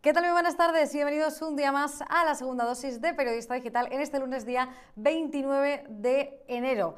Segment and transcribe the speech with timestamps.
[0.00, 0.24] ¿Qué tal?
[0.24, 3.86] Muy buenas tardes y bienvenidos un día más a la segunda dosis de Periodista Digital
[3.92, 6.96] en este lunes día 29 de enero.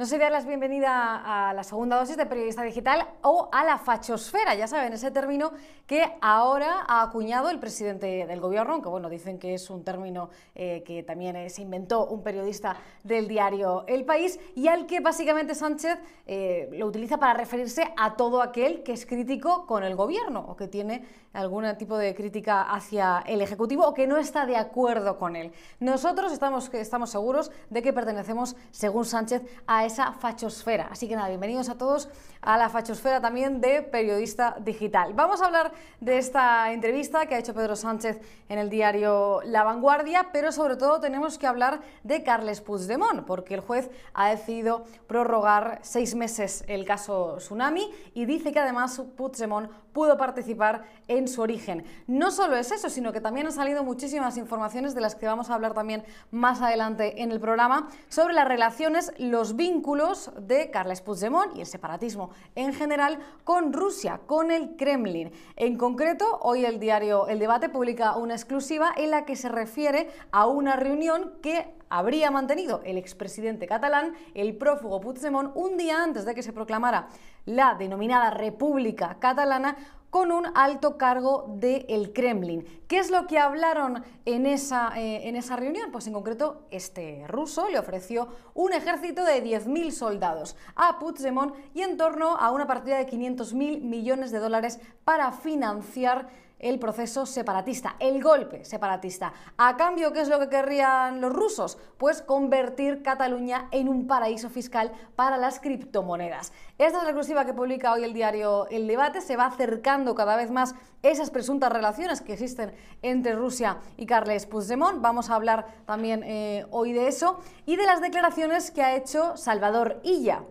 [0.00, 4.54] No sé darles bienvenida a la segunda dosis de Periodista Digital o a la fachosfera,
[4.54, 5.52] ya saben, ese término
[5.86, 10.30] que ahora ha acuñado el presidente del gobierno, aunque bueno, dicen que es un término
[10.54, 15.54] eh, que también se inventó un periodista del diario El País y al que básicamente
[15.54, 20.46] Sánchez eh, lo utiliza para referirse a todo aquel que es crítico con el gobierno
[20.48, 24.56] o que tiene algún tipo de crítica hacia el Ejecutivo o que no está de
[24.56, 25.52] acuerdo con él.
[25.78, 30.88] Nosotros estamos, estamos seguros de que pertenecemos, según Sánchez, a esa fachosfera.
[30.90, 32.08] Así que nada, bienvenidos a todos
[32.42, 35.12] a la fachosfera también de periodista digital.
[35.14, 38.18] Vamos a hablar de esta entrevista que ha hecho Pedro Sánchez
[38.48, 43.54] en el diario La Vanguardia, pero sobre todo tenemos que hablar de Carles Puigdemont, porque
[43.54, 49.70] el juez ha decidido prorrogar seis meses el caso Tsunami y dice que además Puigdemont
[49.92, 51.84] pudo participar en su origen.
[52.06, 55.50] No solo es eso, sino que también han salido muchísimas informaciones de las que vamos
[55.50, 61.00] a hablar también más adelante en el programa sobre las relaciones, los vínculos de Carles
[61.00, 65.32] Puigdemont y el separatismo en general con Rusia, con el Kremlin.
[65.56, 70.08] En concreto, hoy el diario El Debate publica una exclusiva en la que se refiere
[70.30, 76.24] a una reunión que habría mantenido el expresidente catalán, el prófugo Puigdemont, un día antes
[76.24, 77.08] de que se proclamara
[77.44, 79.76] la denominada República Catalana
[80.10, 82.66] con un alto cargo del Kremlin.
[82.88, 85.90] ¿Qué es lo que hablaron en esa, eh, en esa reunión?
[85.92, 91.82] Pues en concreto, este ruso le ofreció un ejército de 10.000 soldados a Puigdemont y
[91.82, 96.28] en torno a una partida de 500.000 millones de dólares para financiar
[96.60, 99.32] el proceso separatista, el golpe separatista.
[99.56, 101.78] A cambio, ¿qué es lo que querrían los rusos?
[101.98, 106.52] Pues convertir Cataluña en un paraíso fiscal para las criptomonedas.
[106.78, 109.20] Esta es la exclusiva que publica hoy el diario El Debate.
[109.20, 112.72] Se va acercando cada vez más esas presuntas relaciones que existen
[113.02, 115.00] entre Rusia y Carles Puigdemont.
[115.00, 119.36] Vamos a hablar también eh, hoy de eso y de las declaraciones que ha hecho
[119.36, 120.44] Salvador Illa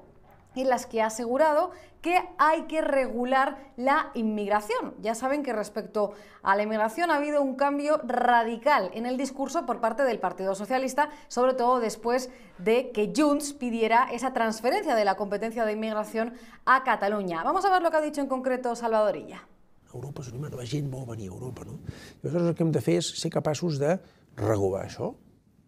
[0.55, 1.71] en las que ha asegurado
[2.01, 4.93] que hay que regular la inmigración.
[5.01, 9.65] Ya saben que respecto a la inmigración ha habido un cambio radical en el discurso
[9.65, 15.05] por parte del Partido Socialista, sobre todo después de que Junts pidiera esa transferencia de
[15.05, 16.33] la competencia de inmigración
[16.65, 17.43] a Cataluña.
[17.43, 19.47] Vamos a ver lo que ha dicho en concreto Salvadorilla.
[19.93, 21.79] Europa és una la gent vol venir a Europa, no?
[22.21, 23.95] I aleshores el que hem de fer és ser capaços de
[24.37, 25.15] regular això.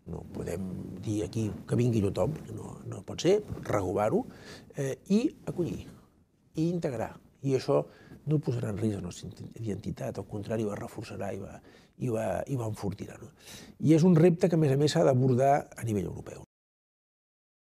[0.09, 0.65] No podem
[1.05, 4.23] dir aquí que vingui tothom, no, no pot ser, regular-ho,
[4.75, 5.83] eh, i acollir
[6.55, 7.13] i integrar.
[7.45, 7.83] I això
[8.29, 9.29] no posarà en risc la nostra
[9.61, 11.57] identitat, al contrari, va reforçarà i va,
[12.01, 13.17] i va, i va enfortirà.
[13.21, 13.31] No?
[13.79, 16.45] I és un repte que, a més a més, s'ha d'abordar a nivell europeu.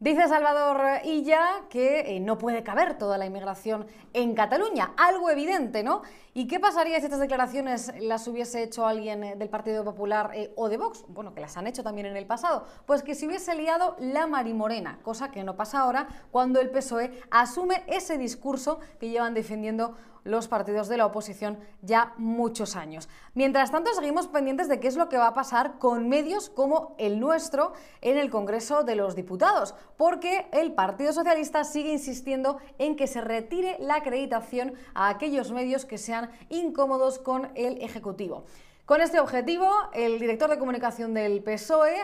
[0.03, 5.85] Dice Salvador Illa que eh, no puede caber toda la inmigración en Cataluña, algo evidente,
[5.85, 6.03] ¿no?
[6.35, 10.53] ¿Y qué pasaría si estas declaraciones las hubiese hecho alguien eh, del Partido Popular eh,
[10.57, 11.05] o de Vox?
[11.07, 12.67] Bueno, que las han hecho también en el pasado.
[12.85, 17.13] Pues que se hubiese liado la marimorena, cosa que no pasa ahora cuando el PSOE
[17.31, 23.09] asume ese discurso que llevan defendiendo los partidos de la oposición ya muchos años.
[23.35, 26.95] Mientras tanto, seguimos pendientes de qué es lo que va a pasar con medios como
[26.99, 32.97] el nuestro en el Congreso de los Diputados, porque el Partido Socialista sigue insistiendo en
[32.97, 38.45] que se retire la acreditación a aquellos medios que sean incómodos con el Ejecutivo.
[38.85, 41.95] Con este objetivo, el director de comunicación del PSOE,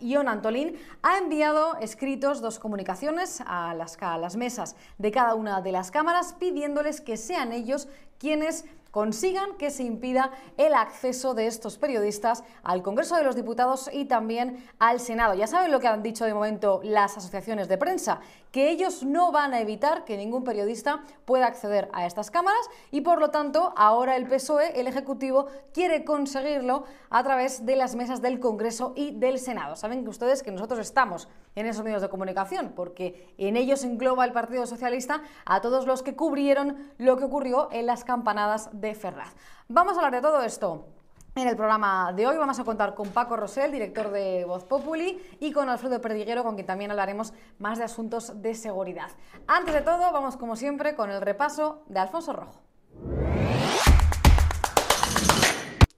[0.00, 5.60] Ion Antolín, ha enviado escritos dos comunicaciones a las, a las mesas de cada una
[5.60, 11.46] de las cámaras pidiéndoles que sean ellos quienes consigan que se impida el acceso de
[11.46, 15.34] estos periodistas al Congreso de los Diputados y también al Senado.
[15.34, 18.20] Ya saben lo que han dicho de momento las asociaciones de prensa,
[18.54, 23.00] que ellos no van a evitar que ningún periodista pueda acceder a estas cámaras y
[23.00, 28.22] por lo tanto ahora el PSOE, el Ejecutivo, quiere conseguirlo a través de las mesas
[28.22, 29.74] del Congreso y del Senado.
[29.74, 34.24] Saben que ustedes que nosotros estamos en esos medios de comunicación porque en ellos engloba
[34.24, 38.94] el Partido Socialista a todos los que cubrieron lo que ocurrió en las campanadas de
[38.94, 39.34] Ferraz.
[39.66, 40.93] Vamos a hablar de todo esto
[41.36, 45.20] en el programa de hoy vamos a contar con Paco Rosell, director de Voz Populi,
[45.40, 49.10] y con Alfredo Perdiguero, con quien también hablaremos más de asuntos de seguridad.
[49.46, 52.60] Antes de todo, vamos como siempre con el repaso de Alfonso Rojo.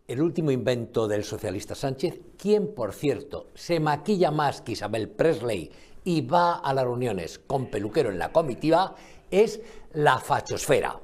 [0.08, 5.70] El último invento del socialista Sánchez, quien por cierto se maquilla más que Isabel Presley
[6.04, 8.94] y va a las reuniones con peluquero en la comitiva,
[9.30, 9.60] es
[9.92, 11.00] la fachosfera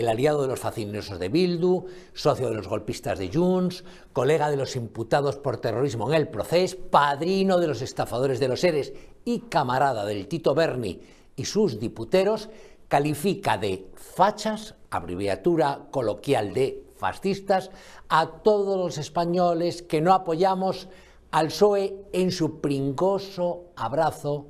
[0.00, 4.56] el aliado de los facinerosos de Bildu, socio de los golpistas de Junts, colega de
[4.56, 8.92] los imputados por terrorismo en el proceso, padrino de los estafadores de los seres
[9.24, 11.00] y camarada del Tito Berni
[11.36, 12.48] y sus diputeros,
[12.88, 17.70] califica de fachas, abreviatura coloquial de fascistas,
[18.08, 20.88] a todos los españoles que no apoyamos
[21.30, 24.48] al PSOE en su pringoso abrazo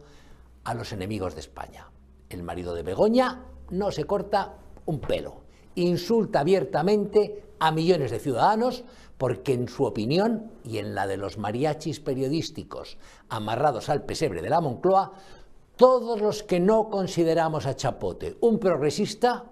[0.64, 1.90] a los enemigos de España.
[2.28, 4.54] El marido de Begoña no se corta
[4.88, 5.42] un pelo.
[5.74, 8.84] Insulta abiertamente a millones de ciudadanos
[9.18, 12.96] porque en su opinión y en la de los mariachis periodísticos
[13.28, 15.12] amarrados al pesebre de la Moncloa,
[15.76, 19.44] todos los que no consideramos a Chapote un progresista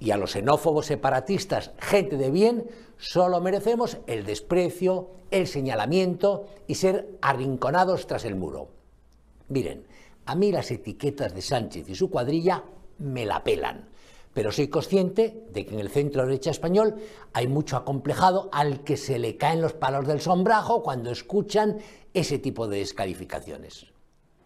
[0.00, 2.66] y a los xenófobos separatistas gente de bien,
[2.98, 8.68] solo merecemos el desprecio, el señalamiento y ser arrinconados tras el muro.
[9.48, 9.86] Miren,
[10.26, 12.64] a mí las etiquetas de Sánchez y su cuadrilla
[12.98, 13.88] me la pelan,
[14.34, 16.96] pero soy consciente de que en el centro derecha español
[17.32, 21.78] hay mucho acomplejado al que se le caen los palos del sombrajo cuando escuchan
[22.12, 23.86] ese tipo de descalificaciones.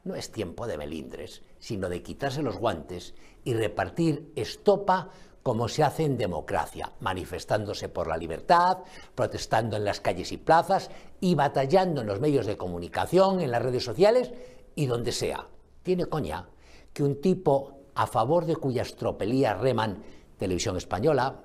[0.05, 3.15] No es tiempo de melindres, sino de quitarse los guantes
[3.45, 5.11] y repartir estopa
[5.43, 8.79] como se hace en democracia, manifestándose por la libertad,
[9.15, 10.91] protestando en las calles y plazas
[11.21, 14.31] y batallando en los medios de comunicación, en las redes sociales
[14.75, 15.49] y donde sea
[15.89, 16.47] tiene coña
[16.93, 20.05] que un tipo a favor de cuyas tropelías reman
[20.39, 21.43] Televisión Española,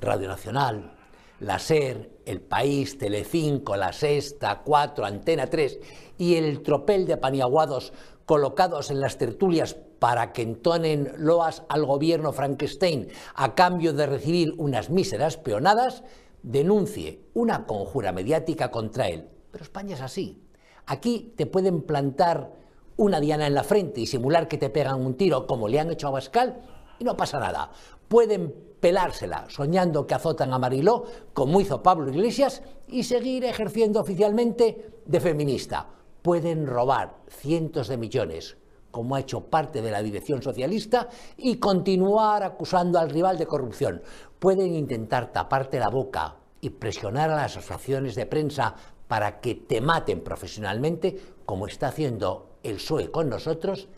[0.00, 0.96] Radio Nacional,
[1.38, 5.78] la SER, El País, Telecinco, La Sexta, Cuatro, Antena 3
[6.18, 7.92] y el tropel de paniaguados
[8.26, 13.06] colocados en las tertulias para que entonen loas al gobierno Frankenstein
[13.36, 16.02] a cambio de recibir unas míseras peonadas,
[16.42, 19.28] denuncie una conjura mediática contra él.
[19.52, 20.42] Pero España es así.
[20.86, 22.58] Aquí te pueden plantar
[23.00, 25.90] una diana en la frente y simular que te pegan un tiro como le han
[25.90, 26.60] hecho a Bascal
[26.98, 27.70] y no pasa nada.
[28.08, 35.00] Pueden pelársela soñando que azotan a Mariló, como hizo Pablo Iglesias, y seguir ejerciendo oficialmente
[35.06, 35.88] de feminista.
[36.20, 38.58] Pueden robar cientos de millones,
[38.90, 41.08] como ha hecho parte de la dirección socialista,
[41.38, 44.02] y continuar acusando al rival de corrupción.
[44.38, 48.74] Pueden intentar taparte la boca y presionar a las asociaciones de prensa
[49.08, 53.88] para que te maten profesionalmente, como está haciendo el PSOE con nosotros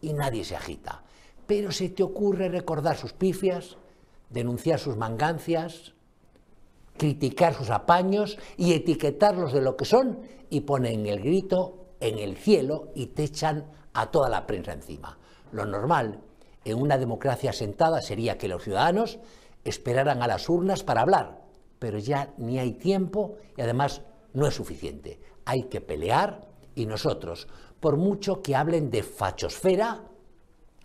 [0.00, 1.02] y nadie se agita.
[1.46, 3.76] Pero se te ocurre recordar sus pifias,
[4.30, 5.92] denunciar sus mangancias,
[6.96, 10.20] criticar sus apaños y etiquetarlos de lo que son
[10.50, 15.18] y ponen el grito en el cielo y te echan a toda la prensa encima.
[15.52, 16.20] Lo normal
[16.64, 19.18] en una democracia sentada sería que los ciudadanos
[19.64, 21.42] esperaran a las urnas para hablar,
[21.78, 24.02] pero ya ni hay tiempo y además
[24.32, 25.20] no es suficiente.
[25.44, 27.48] Hay que pelear y nosotros,
[27.82, 30.02] por mucho que hablen de fachosfera,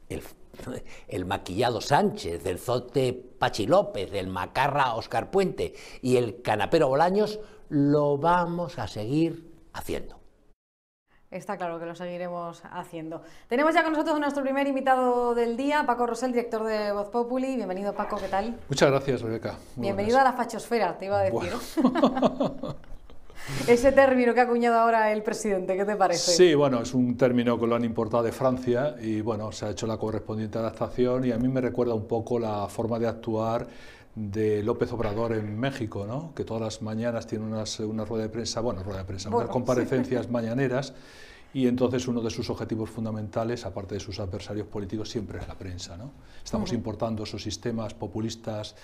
[1.07, 7.39] el, maquillado Sánchez, del zote Pachi López, del macarra Oscar Puente y el canapero Bolaños,
[7.69, 10.17] lo vamos a seguir haciendo.
[11.29, 13.21] Está claro que lo seguiremos haciendo.
[13.47, 17.57] Tenemos ya con nosotros nuestro primer invitado del día, Paco Rosell, director de Voz Populi.
[17.57, 18.57] Bienvenido, Paco, ¿qué tal?
[18.69, 19.55] Muchas gracias, Rebeca.
[19.75, 21.51] Bienvenido a la fachosfera, te iba a decir.
[23.67, 26.31] Ese término que ha acuñado ahora el presidente, ¿qué te parece?
[26.31, 29.69] Sí, bueno, es un término que lo han importado de Francia y bueno, se ha
[29.69, 33.67] hecho la correspondiente adaptación y a mí me recuerda un poco la forma de actuar
[34.15, 36.33] de López Obrador en México, ¿no?
[36.33, 39.49] que todas las mañanas tiene unas, una rueda de prensa, bueno, rueda de prensa, unas
[39.49, 40.93] comparecencias mañaneras
[41.53, 45.55] y entonces uno de sus objetivos fundamentales, aparte de sus adversarios políticos, siempre es la
[45.55, 45.97] prensa.
[45.97, 46.11] ¿no?
[46.43, 48.75] Estamos importando esos sistemas populistas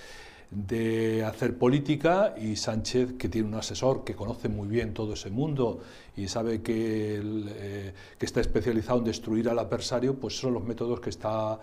[0.56, 5.30] de hacer política y Sánchez, que tiene un asesor que conoce muy bien todo ese
[5.30, 5.82] mundo
[6.16, 11.00] y sabe que, eh, que está especializado en destruir al adversario, pues son los métodos
[11.00, 11.60] que está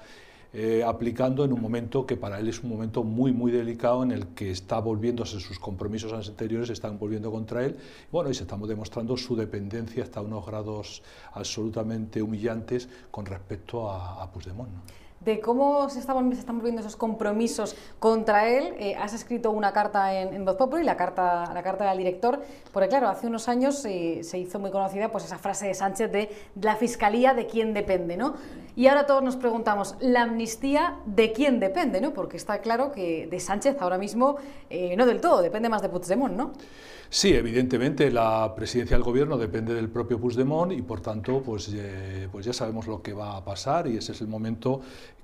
[0.53, 4.11] eh, aplicando en un momento que para él es un momento muy, muy delicado en
[4.11, 7.77] el que está volviéndose sus compromisos anteriores, están volviendo contra él.
[8.11, 11.03] Bueno, y se estamos demostrando su dependencia hasta unos grados
[11.35, 14.71] absolutamente humillantes con respecto a, a Puigdemont
[15.21, 16.17] de cómo se están,
[16.57, 18.75] volviendo esos compromisos contra él.
[18.79, 22.41] Eh, has escrito una carta en, en Voz Populi, la carta, la carta del director,
[22.73, 26.11] porque claro, hace unos años eh, se hizo muy conocida pues, esa frase de Sánchez
[26.11, 28.35] de la fiscalía de quién depende, ¿no?
[28.77, 32.15] Y ahora todos nos preguntamos, ¿la amnistía de quién depende, no?
[32.15, 34.37] Porque está claro que de Sánchez ahora mismo
[34.71, 36.53] eh, no del todo, depende más de Puigdemont, ¿no?
[37.13, 41.69] Sí, evidentemente la presidencia del gobierno depende del propio Puigdemont y por tanto pues,
[42.31, 44.81] pues ya sabemos lo que va a pasar y ese es el momento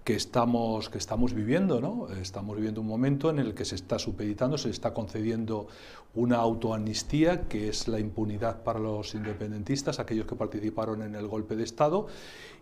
[0.06, 1.80] que estamos, que estamos viviendo.
[1.80, 2.08] ¿no?
[2.20, 5.68] Estamos viviendo un momento en el que se está supeditando, se está concediendo
[6.14, 11.54] una autoamnistía, que es la impunidad para los independentistas, aquellos que participaron en el golpe
[11.54, 12.06] de Estado,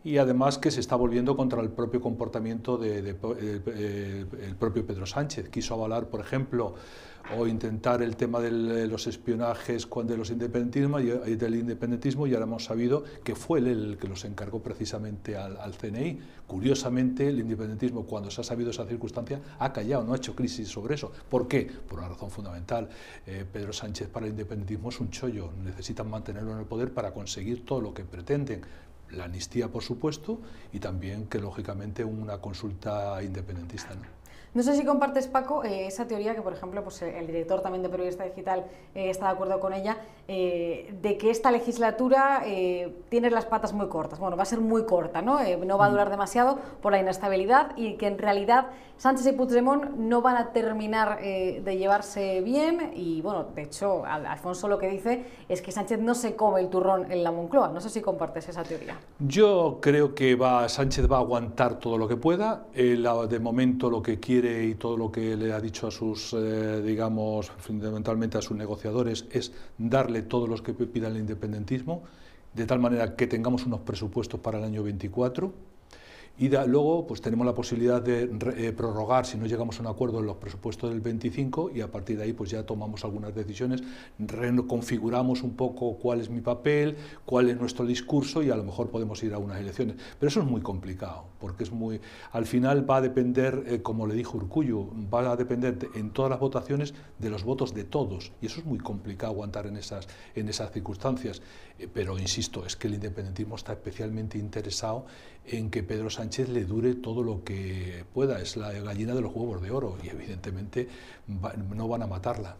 [0.02, 4.86] y además que se está volviendo contra el propio comportamiento del de, eh, el propio
[4.86, 5.50] Pedro Sánchez.
[5.50, 6.74] Quiso avalar, por ejemplo,
[7.36, 12.44] o intentar el tema de los espionajes de los independentismo y del independentismo y ahora
[12.44, 16.20] hemos sabido que fue él el que los encargó precisamente al, CNI.
[16.46, 20.68] Curiosamente, el independentismo, cuando se ha sabido esa circunstancia, ha callado, no ha hecho crisis
[20.68, 21.10] sobre eso.
[21.28, 21.70] ¿Por qué?
[21.88, 22.88] Por una razón fundamental.
[23.26, 27.12] Eh, Pedro Sánchez para el independentismo es un chollo, necesitan mantenerlo en el poder para
[27.12, 28.62] conseguir todo lo que pretenden
[29.10, 30.40] la amnistía, por supuesto,
[30.72, 33.94] y también que, lógicamente, una consulta independentista.
[33.94, 34.23] ¿no?
[34.54, 37.82] No sé si compartes, Paco, eh, esa teoría que, por ejemplo, pues, el director también
[37.82, 39.96] de Periodista Digital eh, está de acuerdo con ella,
[40.28, 42.42] eh, de que esta legislatura
[43.08, 44.20] tiene las patas muy cortas.
[44.20, 45.40] Bueno, va a ser muy corta, ¿no?
[45.64, 45.92] no va a mm.
[45.92, 50.52] durar demasiado por la inestabilidad y que en realidad Sánchez y Puigdemont no van a
[50.52, 55.99] terminar de llevarse bien y, bueno, de hecho, Alfonso lo que dice es que Sánchez
[56.00, 57.68] no se come el turrón en la Moncloa.
[57.68, 58.96] No sé si compartes esa teoría.
[59.18, 62.66] Yo creo que va, Sánchez va a aguantar todo lo que pueda.
[62.73, 66.82] de momento lo que quiere y todo lo que le ha dicho a sus, eh,
[66.82, 72.02] digamos, fundamentalmente a sus negociadores es darle todos los que pidan el independentismo,
[72.52, 75.73] de tal manera que tengamos unos presupuestos para el año 24
[76.36, 80.18] y luego pues tenemos la posibilidad de eh, prorrogar si no llegamos a un acuerdo
[80.18, 83.82] en los presupuestos del 25 y a partir de ahí pues ya tomamos algunas decisiones,
[84.18, 88.90] reconfiguramos un poco cuál es mi papel, cuál es nuestro discurso y a lo mejor
[88.90, 89.96] podemos ir a unas elecciones.
[90.18, 92.00] Pero eso es muy complicado, porque es muy
[92.32, 96.30] al final va a depender, eh, como le dijo Urcullo, va a depender en todas
[96.30, 100.08] las votaciones de los votos de todos y eso es muy complicado aguantar en esas,
[100.34, 101.42] en esas circunstancias.
[101.78, 105.06] Eh, pero insisto, es que el independentismo está especialmente interesado
[105.46, 108.40] en que Pedro Sánchez le dure todo lo que pueda.
[108.40, 110.88] Es la gallina de los huevos de oro y evidentemente
[111.26, 112.56] no van a matarla.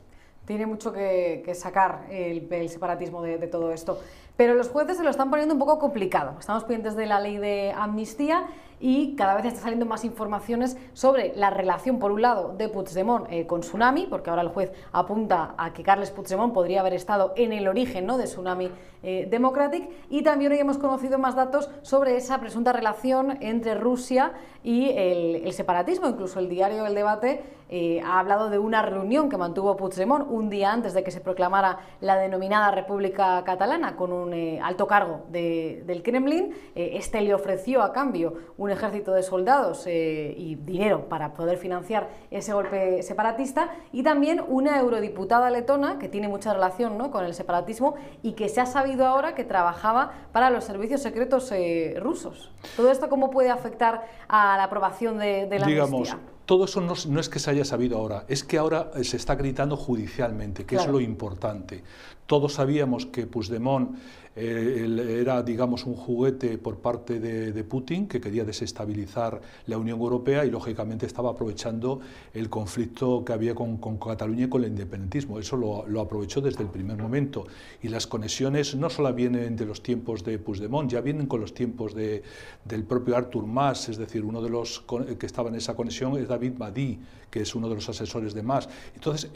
[0.47, 3.99] Tiene mucho que, sacar el, separatismo de, de, todo esto.
[4.37, 6.35] Pero los jueces se lo están poniendo un poco complicado.
[6.41, 8.47] Estamos pendientes de la ley de amnistía
[8.81, 13.27] y cada vez está saliendo más informaciones sobre la relación, por un lado, de Puigdemont
[13.31, 17.33] eh, con Tsunami, porque ahora el juez apunta a que Carles Puigdemont podría haber estado
[17.37, 18.19] en el origen ¿no?
[18.19, 18.71] de Tsunami
[19.03, 24.33] eh, Democratic, y también hoy hemos conocido más datos sobre esa presunta relación entre Rusia
[24.63, 26.09] y el, separatismo.
[26.09, 30.51] Incluso el diario El Debate eh, ha hablado de una reunión que mantuvo Puigdemont un
[30.51, 34.24] día antes de que se proclamara la denominada República Catalana con un
[34.63, 36.55] alto cargo del Kremlin.
[36.75, 42.09] este le ofreció a cambio un ejército de soldados eh, y dinero para poder financiar
[42.31, 47.11] ese golpe separatista y también una eurodiputada letona que tiene mucha relación ¿no?
[47.11, 51.51] con el separatismo y que se ha sabido ahora que trabajaba para los servicios secretos
[51.53, 52.53] eh, rusos.
[52.77, 56.17] ¿Todo esto cómo puede afectar a la aprobación de, la Digamos,
[56.47, 59.35] todo eso no, no, es que se haya sabido ahora, es que ahora se está
[59.35, 61.83] gritando judicialmente, que es lo importante.
[62.27, 63.97] Todos sabíamos que Puigdemont
[64.37, 70.45] eh, era, digamos, un juguete por parte de, Putin que quería desestabilizar la Unión Europea
[70.45, 72.01] y, lógicamente, estaba aprovechando
[72.33, 75.39] el conflicto que había con, Cataluña y con el independentismo.
[75.39, 77.47] Eso lo, aprovechó desde el primer momento.
[77.83, 81.55] Y las conexiones no solo vienen de los tiempos de Puigdemont, ya vienen con los
[81.55, 82.23] tiempos de,
[82.65, 84.85] del propio Artur Mas, es decir, uno de los
[85.19, 86.99] que estaba en esa conexión es David Madi,
[87.35, 88.69] que es uno de los asesores de Mas.
[88.95, 89.29] Entonces,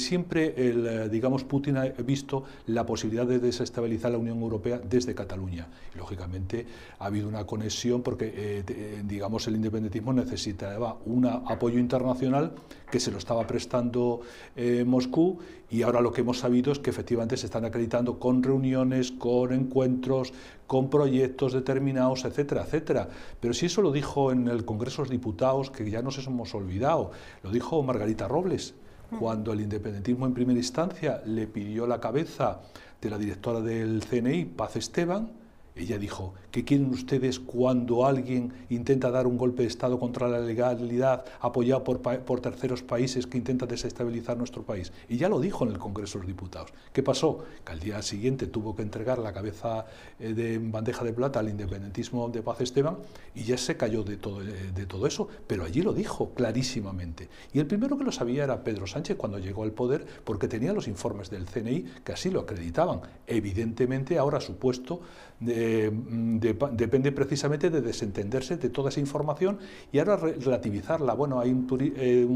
[0.00, 2.23] siempre, el, eh, digamos, Putin ha visto
[2.66, 5.68] la posibilidad de desestabilizar la Unión Europea desde Cataluña.
[5.94, 6.66] Y, lógicamente
[6.98, 12.52] ha habido una conexión porque, eh, eh, digamos, el independentismo necesitaba un apoyo internacional
[12.90, 14.20] que se lo estaba prestando
[14.56, 15.38] eh, Moscú
[15.70, 19.52] y ahora lo que hemos sabido es que efectivamente se están acreditando con reuniones, con
[19.52, 20.32] encuentros,
[20.66, 23.08] con proyectos determinados, etcétera, etcétera.
[23.40, 26.54] Pero si eso lo dijo en el Congreso de los Diputados, que ya nos hemos
[26.54, 27.10] olvidado,
[27.42, 28.74] lo dijo Margarita Robles.
[29.18, 32.60] Cuando el independentismo en primera instancia le pidió la cabeza
[33.00, 35.30] de la directora del CNI, Paz Esteban,
[35.76, 40.38] ella dijo, ¿qué quieren ustedes cuando alguien intenta dar un golpe de Estado contra la
[40.38, 44.92] legalidad apoyado por, por, terceros países que intentan desestabilizar nuestro país?
[45.08, 46.72] Y ya lo dijo en el Congreso de los Diputados.
[46.92, 47.44] ¿Qué pasó?
[47.64, 49.86] Que al día siguiente tuvo que entregar la cabeza
[50.20, 52.98] eh, de bandeja de plata al independentismo de Paz Esteban
[53.34, 57.28] y ya se cayó de todo, eh, de todo eso, pero allí lo dijo clarísimamente.
[57.52, 60.72] Y el primero que lo sabía era Pedro Sánchez cuando llegó al poder porque tenía
[60.72, 63.00] los informes del CNI que así lo acreditaban.
[63.26, 65.00] Evidentemente ahora su puesto...
[65.40, 69.58] De, eh, depende precisamente de desentenderse de toda esa información
[69.92, 71.14] y ahora relativizarla.
[71.14, 71.66] Bueno, hay un,
[71.96, 72.26] eh,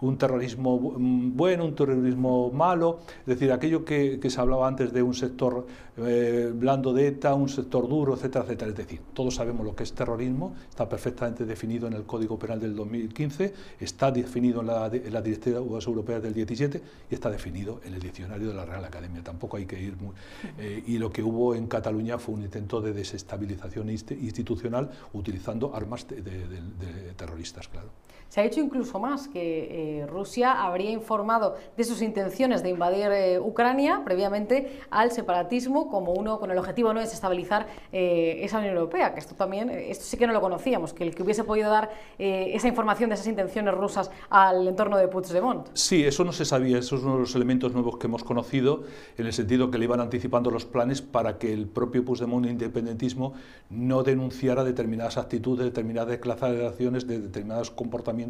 [0.00, 5.14] un, terrorismo bueno, un terrorismo malo, es decir, aquello que, se hablaba antes de un
[5.14, 8.70] sector eh, blando de ETA, un sector duro, etcétera, etcétera.
[8.70, 12.60] Es decir, todos sabemos lo que es terrorismo, está perfectamente definido en el Código Penal
[12.60, 17.80] del 2015, está definido en la, en la Directiva Europea del 17 y está definido
[17.84, 19.22] en el diccionario de la Real Academia.
[19.22, 20.14] Tampoco hay que ir muy...
[20.86, 27.14] y lo que hubo en Cataluña fue un intento de desestabilización institucional utilizando armas de,
[27.16, 27.88] terroristas, claro.
[28.34, 33.06] Se ha dicho incluso más que eh, Rusia habría informado de sus intenciones de invadir
[33.12, 38.58] eh, Ucrania previamente al separatismo como uno con el objetivo no de desestabilizar eh, esa
[38.58, 41.44] Unión Europea, que esto también, esto sí que no lo conocíamos, que el que hubiese
[41.44, 45.68] podido dar esa información de esas intenciones rusas al entorno de Puigdemont.
[45.74, 48.82] Sí, eso no se sabía, esos son uno de los elementos nuevos que hemos conocido,
[49.16, 53.34] en el sentido que le iban anticipando los planes para que el propio Puigdemont independentismo
[53.70, 58.23] no denunciara determinadas actitudes, determinadas declaraciones, de determinados comportamientos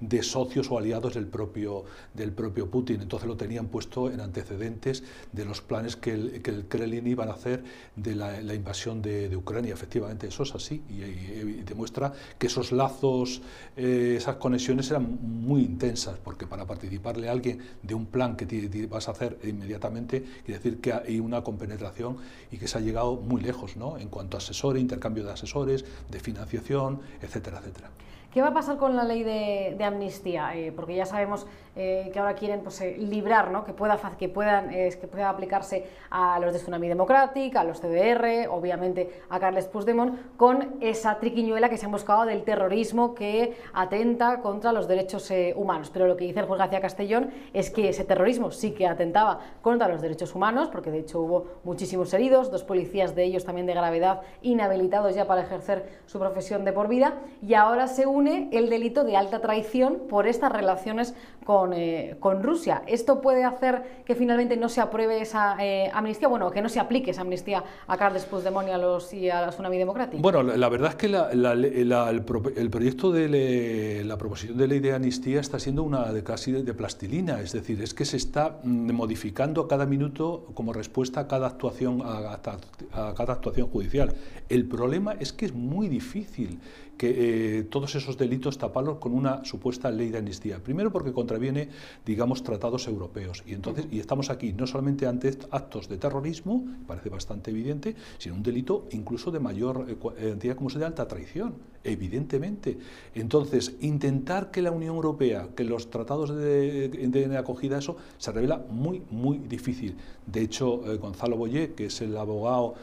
[0.00, 1.84] de socios o aliados del propio,
[2.14, 3.00] del propio Putin.
[3.02, 7.64] Entonces lo tenían puesto en antecedentes de los planes que el, Kremlin iban a hacer
[7.96, 9.74] de la, invasión de, Ucrania.
[9.74, 13.42] Efectivamente, eso es así y, demuestra que esos lazos,
[13.76, 18.86] eh, esas conexiones eran muy intensas, porque para participarle a alguien de un plan que
[18.90, 22.16] vas a hacer inmediatamente, quiere decir que hay una compenetración
[22.50, 23.98] y que se ha llegado muy lejos, ¿no?
[23.98, 27.90] En cuanto a asesores, intercambio de asesores, de financiación, etcétera, etcétera.
[28.32, 30.56] ¿Qué va a pasar con la ley de, amnistía?
[30.56, 31.46] Eh, porque ya sabemos
[31.76, 33.62] eh, que ahora quieren pues, eh, librar, ¿no?
[33.62, 38.48] que, pueda, que, puedan, que pueda aplicarse a los de Tsunami Democratic, a los CDR,
[38.48, 44.40] obviamente a Carles Puigdemont, con esa triquiñuela que se han buscado del terrorismo que atenta
[44.40, 45.90] contra los derechos humanos.
[45.92, 49.40] Pero lo que dice el juez García Castellón es que ese terrorismo sí que atentaba
[49.60, 53.66] contra los derechos humanos, porque de hecho hubo muchísimos heridos, dos policías de ellos también
[53.66, 58.70] de gravedad, inhabilitados ya para ejercer su profesión de por vida, y ahora se el
[58.70, 61.14] delito de alta traición por estas relaciones
[61.44, 62.82] con, eh, con Rusia.
[62.86, 66.28] ¿Esto puede hacer que finalmente no se apruebe esa eh, amnistía?
[66.28, 69.40] Bueno, que no se aplique esa amnistía a Carles Puigdemont y a, los, y a
[69.40, 70.22] la Tsunami Democrática.
[70.22, 75.58] Bueno, la, verdad es que el, proyecto de la proposición de ley de amnistía está
[75.58, 79.86] siendo una de casi de, plastilina, es decir, es que se está mm, modificando cada
[79.86, 84.14] minuto como respuesta a cada actuación, a, a cada actuación judicial.
[84.48, 86.60] El problema es que es muy difícil
[87.02, 90.58] que eh, todos esos delitos taparlos con una supuesta ley de amnistía.
[90.62, 91.68] Primero porque contraviene,
[92.04, 93.42] digamos, tratados europeos.
[93.46, 98.34] Y entonces, y estamos aquí no solamente ante actos de terrorismo, parece bastante evidente, sino
[98.34, 99.86] un delito incluso de mayor
[100.18, 102.78] entidad como se de alta traición, evidentemente.
[103.14, 108.64] Entonces, intentar que la Unión Europea, que los tratados de, de acogida, eso se revela
[108.68, 109.96] muy, muy difícil.
[110.26, 112.74] De hecho, eh, Gonzalo Boyer, que es el abogado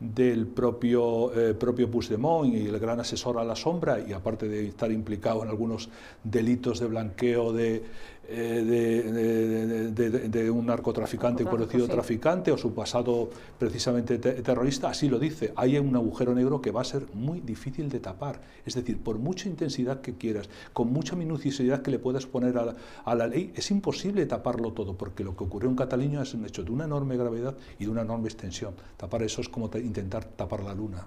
[0.00, 4.68] del propio, eh, propio Puigdemont y el gran asesor a la sombra, y aparte de
[4.68, 5.88] estar implicado en algunos
[6.22, 7.82] delitos de blanqueo de,
[8.28, 15.52] eh, de, un narcotraficante conocido traficante o su pasado precisamente terrorista, así lo dice.
[15.56, 18.40] Hay un agujero negro que va a ser muy difícil de tapar.
[18.64, 23.14] Es decir, por mucha intensidad que quieras, con mucha minuciosidad que le puedas poner a
[23.14, 26.64] la, ley, es imposible taparlo todo, porque lo que ocurrió en Cataluña es un hecho
[26.64, 28.74] de una enorme gravedad y de una enorme extensión.
[28.96, 31.06] Tapar eso es como intentar tapar la luna.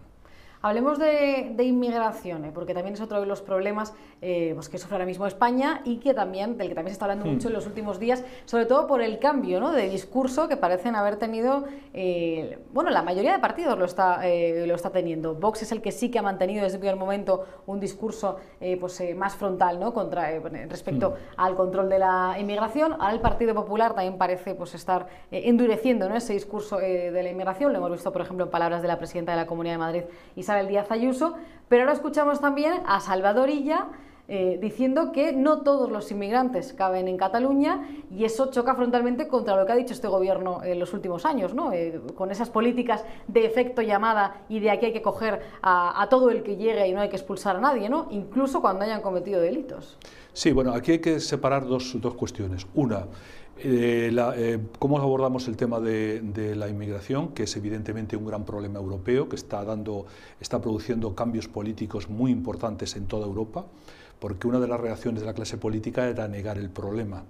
[0.62, 2.52] Hablemos de, inmigración, ¿eh?
[2.54, 5.98] porque también es otro de los problemas eh, pues que sufre ahora mismo España y
[5.98, 7.34] que también, del que también se está hablando hmm.
[7.34, 9.72] mucho en los últimos días, sobre todo por el cambio ¿no?
[9.72, 14.76] de discurso que parecen haber tenido, eh, bueno, la mayoría de partidos lo está, lo
[14.76, 15.36] está teniendo.
[15.36, 18.38] Vox es el que sí que ha mantenido desde el primer momento un discurso
[18.80, 19.94] pues, más frontal ¿no?
[19.94, 20.30] Contra,
[20.68, 21.14] respecto hmm.
[21.38, 22.94] al control de la inmigración.
[22.94, 26.18] Ahora el Partido Popular también parece pues, estar endureciendo ¿no?
[26.18, 27.72] ese discurso de la inmigración.
[27.72, 30.04] Lo hemos visto, por ejemplo, en palabras de la presidenta de la Comunidad de Madrid,
[30.36, 31.36] Isabel Díaz Ayuso,
[31.68, 33.88] pero ahora escuchamos también a Salvadorilla
[34.32, 39.56] eh, diciendo que no todos los inmigrantes caben en Cataluña y eso choca frontalmente contra
[39.56, 41.74] lo que ha dicho este gobierno en los últimos años, ¿no?
[41.74, 46.30] Eh, con esas políticas de efecto llamada y de aquí hay que coger a, todo
[46.30, 48.08] el que llegue y no hay que expulsar a nadie, ¿no?
[48.12, 49.98] incluso cuando hayan cometido delitos.
[50.34, 52.68] Sí, bueno, aquí hay que separar dos, dos cuestiones.
[52.76, 53.08] Una,
[53.62, 58.80] eh, eh, ¿Cómo abordamos el tema de, la inmigración, que es evidentemente un gran problema
[58.80, 60.06] europeo, que está, dando,
[60.40, 63.66] está produciendo cambios políticos muy importantes en toda Europa?
[64.20, 67.24] Porque una de las reacciones de la clase política era negar el problema,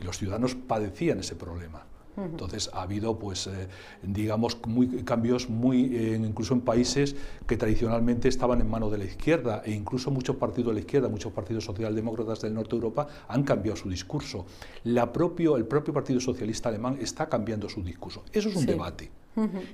[0.00, 1.84] y los ciudadanos padecían ese problema.
[2.16, 3.68] Entonces ha habido, pues, eh,
[4.02, 9.04] digamos, muy, cambios muy, eh, incluso en países que tradicionalmente estaban en manos de la
[9.04, 13.06] izquierda e incluso muchos partidos de la izquierda, muchos partidos socialdemócratas del norte de Europa
[13.28, 14.44] han cambiado su discurso.
[14.84, 18.22] La propio, el propio Partido Socialista Alemán está cambiando su discurso.
[18.32, 19.10] Eso es un debate.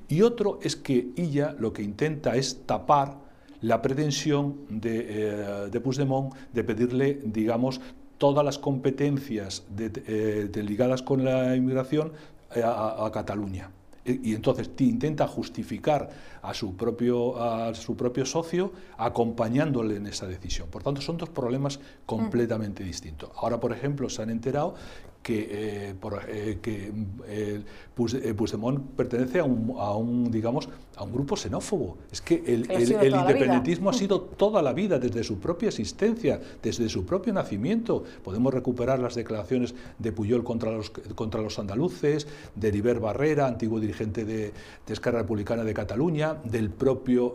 [0.08, 3.18] Y otro es que ella lo que intenta es tapar
[3.60, 7.80] la pretensión de, eh, de Puigdemont de pedirle, digamos,
[8.18, 12.12] todas las competencias eh, ligadas con la inmigración
[12.54, 13.70] eh, a Cataluña.
[14.04, 16.08] Y entonces intenta justificar
[16.42, 20.68] a su, propio, a su propio socio acompañándole en esa decisión.
[20.68, 23.30] Por tanto, son dos problemas completamente distintos.
[23.36, 24.74] Ahora, por ejemplo, se han enterado
[25.22, 26.90] que, eh, por, eh, que
[27.26, 27.62] eh,
[27.94, 31.98] Puigdemont pertenece a un, a un, digamos, a un grupo xenófobo.
[32.10, 36.88] Es que el, el, independentismo ha sido toda la vida, desde su propia existencia, desde
[36.88, 38.04] su propio nacimiento.
[38.24, 43.80] Podemos recuperar las declaraciones de Puyol contra los, contra los andaluces, de River Barrera, antiguo
[43.80, 44.52] dirigente de,
[44.86, 47.34] de Esquerra Republicana de Cataluña, del propio,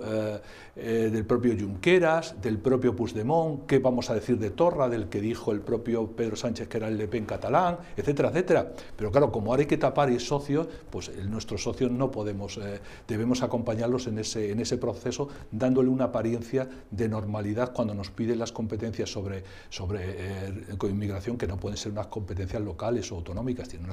[0.75, 5.51] del propio Junqueras, del propio Puigdemont, qué vamos a decir de Torra, del que dijo
[5.51, 8.71] el propio Pedro Sánchez que era el Le Pen catalán, etcétera, etcétera.
[8.95, 12.57] Pero claro, como ahora hay que tapar y es socio, pues nuestros socios no podemos,
[12.57, 18.09] eh, debemos acompañarlos en ese, en ese proceso, dándole una apariencia de normalidad cuando nos
[18.09, 23.15] piden las competencias sobre, sobre eh, inmigración, que no pueden ser unas competencias locales o
[23.15, 23.89] autonómicas, tienen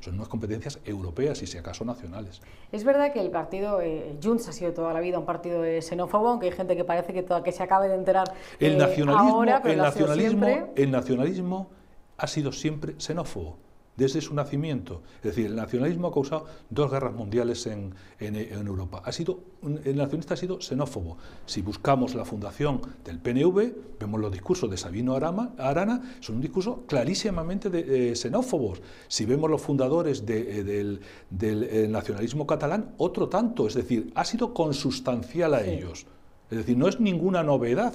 [0.00, 2.40] son unas competencias europeas y si acaso nacionales.
[2.72, 6.28] Es verdad que el partido eh, Junts ha sido toda la vida un partido xenófobo,
[6.28, 8.26] aunque hay gente que parece que, toda, que se acabe de enterar
[8.60, 11.70] el nacionalismo, ahora, el nacionalismo, el nacionalismo
[12.18, 13.56] ha sido siempre xenófobo,
[13.98, 15.02] desde su nacimiento.
[15.16, 19.02] Es decir, el nacionalismo ha causado dos guerras mundiales en, Europa.
[19.04, 21.18] Ha sido, el nacionalista ha sido xenófobo.
[21.46, 26.84] Si buscamos la fundación del PNV, vemos los discursos de Sabino Arana, son un discurso
[26.86, 28.80] clarísimamente de, xenófobos.
[29.08, 31.00] Si vemos los fundadores eh, del,
[31.40, 33.66] eh, nacionalismo catalán, otro tanto.
[33.66, 36.06] Es decir, ha sido consustancial a ellos.
[36.52, 37.94] Es decir, no es ninguna novedad.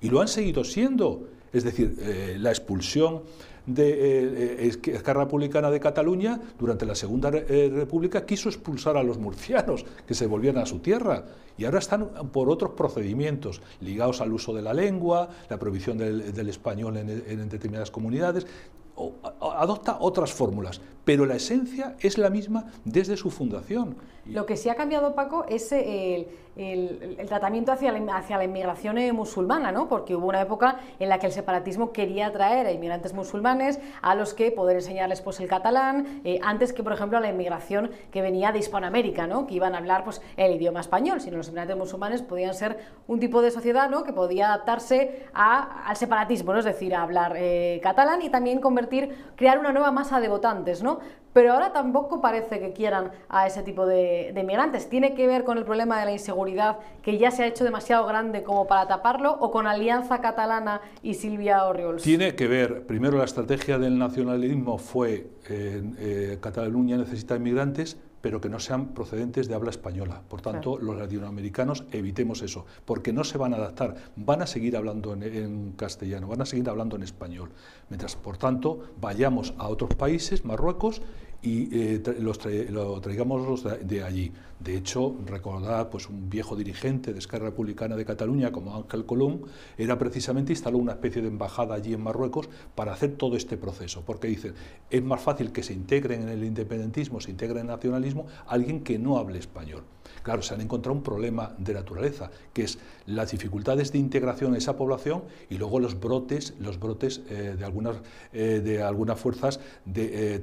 [0.00, 1.26] Y lo han seguido siendo.
[1.52, 3.22] Es decir, eh, la expulsión
[3.66, 9.18] de eh, eh, Esquerra Republicana de Cataluña durante la Segunda República quiso expulsar a los
[9.18, 11.24] murcianos que se volvían a su tierra
[11.58, 16.48] y ahora están por otros procedimientos ligados al uso de la lengua, la prohibición del,
[16.48, 18.46] español en determinadas comunidades
[19.40, 23.96] adopta otras fórmulas, pero la esencia es la misma desde su fundación.
[24.28, 26.26] Lo que sí ha cambiado, Paco, es el,
[27.28, 29.88] tratamiento hacia la, hacia inmigración eh, musulmana, ¿no?
[29.88, 34.14] porque hubo una época en la que el separatismo quería atraer a inmigrantes musulmanes a
[34.14, 37.90] los que poder enseñarles pues, el catalán, eh, antes que, por ejemplo, a la inmigración
[38.10, 39.46] que venía de Hispanoamérica, ¿no?
[39.46, 43.20] que iban a hablar pues, el idioma español, sino los inmigrantes musulmanes podían ser un
[43.20, 44.02] tipo de sociedad ¿no?
[44.02, 46.58] que podía adaptarse a, al separatismo, ¿no?
[46.58, 50.82] es decir, a hablar eh, catalán y también convertir, crear una nueva masa de votantes.
[50.82, 50.98] ¿no?
[51.36, 54.88] Pero ahora tampoco parece que quieran a ese tipo de, migrantes.
[54.88, 58.06] ¿Tiene que ver con el problema de la inseguridad que ya se ha hecho demasiado
[58.06, 62.02] grande como para taparlo o con Alianza Catalana y Silvia Oriols?
[62.02, 68.40] Tiene que ver, primero la estrategia del nacionalismo fue eh, eh, Cataluña necesita inmigrantes, pero
[68.40, 70.20] que no sean procedentes de habla española.
[70.28, 74.76] Por tanto, los latinoamericanos evitemos eso, porque no se van a adaptar, van a seguir
[74.76, 77.50] hablando en, castellano, van a seguir hablando en español.
[77.88, 81.02] Mientras, por tanto, vayamos a otros países, Marruecos,
[81.46, 84.32] y eh, los lo traigamos de, allí.
[84.58, 89.42] De hecho, recordad, pues un viejo dirigente de Esquerra Republicana de Cataluña, como Ángel Colón,
[89.78, 94.02] era precisamente instaló una especie de embajada allí en Marruecos para hacer todo este proceso,
[94.04, 94.54] porque dicen,
[94.90, 98.82] es más fácil que se integren en el independentismo, se integren en el nacionalismo, alguien
[98.82, 99.84] que no hable español.
[100.22, 104.56] Claro, se han encontrado un problema de naturaleza, que es las dificultades de integración en
[104.56, 107.96] esa población y luego los brotes, los brotes eh, de, algunas,
[108.32, 110.40] eh, de algunas fuerzas de,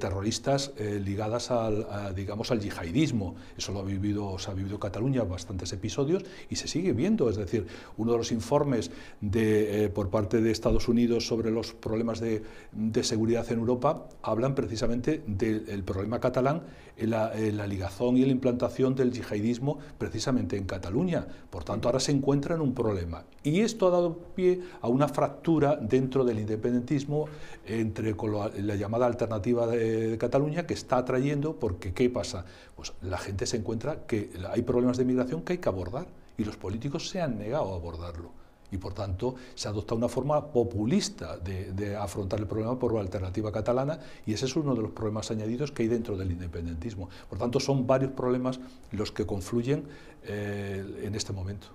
[0.96, 3.36] eh, ligadas al, digamos, al yihadismo.
[3.58, 7.30] Eso lo ha vivido, se ha vivido Cataluña bastantes episodios y se sigue viendo.
[7.30, 12.20] Es decir, uno de los informes de, por parte de Estados Unidos sobre los problemas
[12.20, 16.64] de, de seguridad en Europa hablan precisamente del problema catalán
[16.98, 21.26] en la, en la ligazón y la implantación del yihadismo precisamente en Cataluña.
[21.50, 23.24] Por tanto, ahora se encuentra en un problema.
[23.44, 27.26] Y esto ha dado pie a una fractura dentro del independentismo
[27.66, 28.16] entre
[28.62, 32.46] la, llamada alternativa de, Cataluña que está atrayendo, porque ¿qué pasa?
[32.76, 36.44] Pues la gente se encuentra que hay problemas de migración que hay que abordar y
[36.44, 38.32] los políticos se han negado a abordarlo
[38.72, 43.52] y por tanto se adopta una forma populista de, afrontar el problema por la alternativa
[43.52, 47.08] catalana y ese es uno de los problemas añadidos que hay dentro del independentismo.
[47.30, 48.60] Por tanto, son varios problemas
[48.92, 49.84] los que confluyen
[50.24, 51.68] eh, en este momento.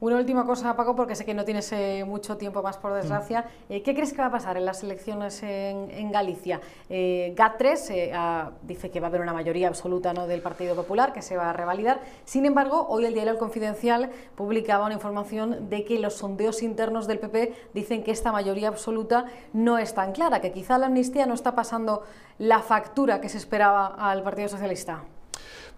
[0.00, 3.46] Una última cosa, Paco, porque sé que no tienes eh, mucho tiempo más, por desgracia.
[3.68, 6.60] Eh, ¿Qué crees que va a pasar en las elecciones en, Galicia?
[6.88, 11.12] Eh, GAT3 eh, dice que va a haber una mayoría absoluta ¿no, del Partido Popular,
[11.12, 12.00] que se va a revalidar.
[12.24, 17.06] Sin embargo, hoy el diario El Confidencial publicaba una información de que los sondeos internos
[17.06, 21.26] del PP dicen que esta mayoría absoluta no es tan clara, que quizá la amnistía
[21.26, 22.02] no está pasando
[22.38, 25.04] la factura que se esperaba al Partido Socialista.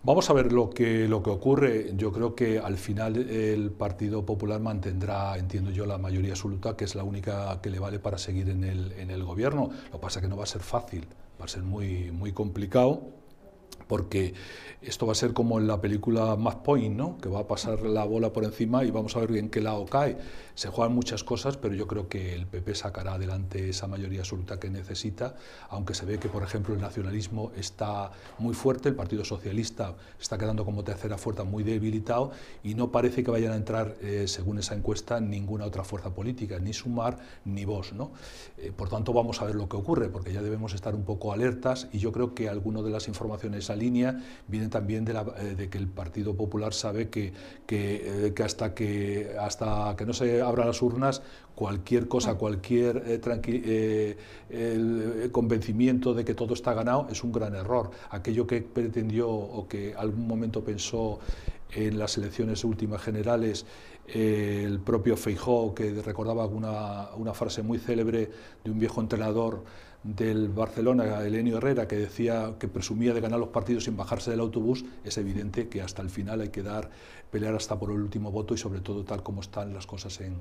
[0.07, 1.91] Vamos a ver lo que, lo que ocurre.
[1.97, 6.85] Yo creo que al final el Partido Popular mantendrá, entiendo yo, la mayoría absoluta, que
[6.85, 9.69] es la única que le vale para seguir en el, en el gobierno.
[9.87, 11.09] Lo que pasa es que no va a ser fácil,
[11.41, 13.03] va a ser muy, muy complicado
[13.87, 14.35] porque
[14.83, 17.19] esto va a ser como en la película Mad Point, ¿no?
[17.19, 19.85] que va a pasar la bola por encima y vamos a ver en qué lado
[19.87, 20.17] cae.
[20.55, 24.59] Se juegan muchas cosas, pero yo creo que el PP sacará adelante esa mayoría absoluta
[24.61, 25.35] que necesita,
[25.69, 30.39] aunque se ve que, por ejemplo, el nacionalismo está muy fuerte, el Partido Socialista está
[30.39, 32.31] quedando como tercera fuerza muy debilitado
[32.63, 36.59] y no parece que vayan a entrar, eh, según esa encuesta, ninguna otra fuerza política,
[36.59, 37.93] ni Sumar ni Vox.
[37.93, 38.13] ¿no?
[38.57, 41.33] Eh, por tanto, vamos a ver lo que ocurre, porque ya debemos estar un poco
[41.33, 45.69] alertas y yo creo que algunas de las informaciones línea viene también de, eh, de,
[45.69, 47.33] que el Partido Popular sabe que,
[47.67, 51.23] que, que, hasta que hasta que no se abran las urnas
[51.57, 54.17] cualquier cosa, cualquier eh,
[54.51, 57.91] eh, convencimiento de que todo está ganado es un gran error.
[58.11, 61.19] Aquello que pretendió o que algún momento pensó
[61.73, 63.67] en las elecciones últimas generales
[64.09, 68.31] el propio Feijó, que recordaba una, frase muy célebre
[68.65, 69.65] de un viejo entrenador
[70.05, 74.39] del Barcelona, Elenio Herrera, que decía que presumía de ganar los partidos sin bajarse del
[74.39, 76.91] autobús, es evidente que hasta el final hay que dar,
[77.33, 80.37] pelear hasta por el último voto y sobre todo tal como están las cosas en,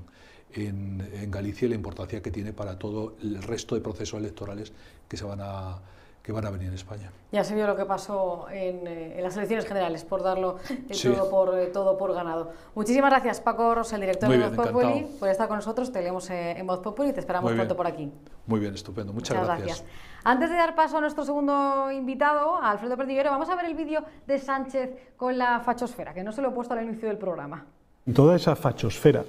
[0.54, 4.72] en Galicia y la importancia que tiene para todo el resto de procesos electorales
[5.08, 5.80] que se van a
[6.26, 7.12] que van a venir en España.
[7.30, 10.58] Ya se vio lo que pasó en, eh, en las elecciones generales, por darlo
[10.90, 11.08] sí.
[11.08, 12.50] todo, por, eh, todo por ganado.
[12.74, 15.92] Muchísimas gracias, Paco Rosa, el director de Voz Populi, por estar con nosotros.
[15.92, 18.12] Te leemos eh, en Voz Populi y te esperamos pronto por aquí.
[18.48, 19.12] Muy bien, estupendo.
[19.12, 19.84] Muchas, gracias.
[20.24, 23.74] Antes de dar paso a nuestro segundo invitado, a Alfredo Perdiguero, vamos a ver el
[23.76, 27.18] vídeo de Sánchez con la fachosfera, que no se lo he puesto al inicio del
[27.18, 27.66] programa.
[28.12, 29.22] Toda esa fachosfera,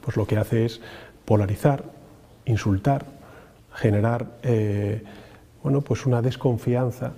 [0.00, 0.80] pues lo que hace es
[1.24, 1.82] polarizar,
[2.44, 3.15] insultar,
[3.76, 5.02] generar eh,
[5.62, 7.12] bueno, pues una desconfianza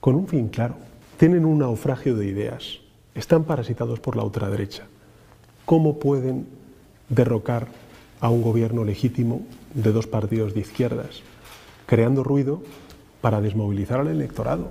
[0.00, 0.74] con un fin claro.
[1.16, 2.78] Tienen un naufragio de ideas,
[3.14, 4.84] están parasitados por la ultraderecha.
[5.64, 6.46] ¿Cómo pueden
[7.08, 7.66] derrocar
[8.20, 9.42] a un gobierno legítimo
[9.74, 11.22] de dos partidos de izquierdas,
[11.86, 12.62] creando ruido
[13.20, 14.68] para desmovilizar al electorado?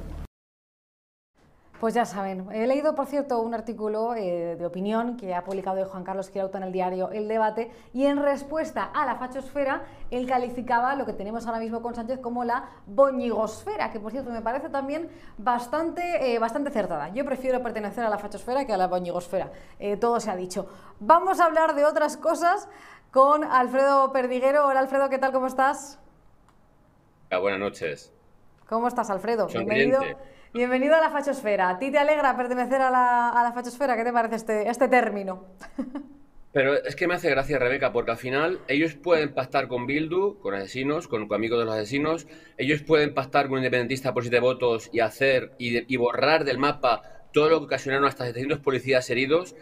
[1.79, 5.85] Pues ya saben, he leído, por cierto, un artículo eh, de opinión que ha publicado
[5.85, 10.25] Juan Carlos Girauta en el diario El Debate y en respuesta a la fachosfera, él
[10.25, 14.41] calificaba lo que tenemos ahora mismo con Sánchez como la boñigosfera, que por cierto me
[14.41, 17.09] parece también bastante, eh, bastante acertada.
[17.09, 20.67] Yo prefiero pertenecer a la fachosfera que a la boñigosfera, eh, todo se ha dicho.
[20.99, 22.67] Vamos a hablar de otras cosas
[23.11, 24.65] con Alfredo Perdiguero.
[24.65, 25.31] Hola Alfredo, ¿qué tal?
[25.31, 25.99] ¿Cómo estás?
[27.29, 28.11] Buenas noches.
[28.67, 29.47] ¿Cómo estás, Alfredo?
[29.47, 29.99] Sonriente.
[29.99, 30.36] Bienvenido.
[30.57, 31.69] Bienvenido a la fachosfera.
[31.69, 33.95] ¿A ti te alegra pertenecer a la, a la fachosfera?
[33.95, 35.45] ¿Qué te parece este, este término?
[36.51, 40.39] Pero es que me hace gracia, Rebeca, porque al final ellos pueden pactar con Bildu,
[40.39, 42.25] con asesinos, con, amigos de los asesinos,
[42.57, 47.03] ellos pueden pactar con un independentista por siete votos y hacer y, borrar del mapa
[47.33, 49.55] todo lo que ocasionaron hasta 700 policías heridos.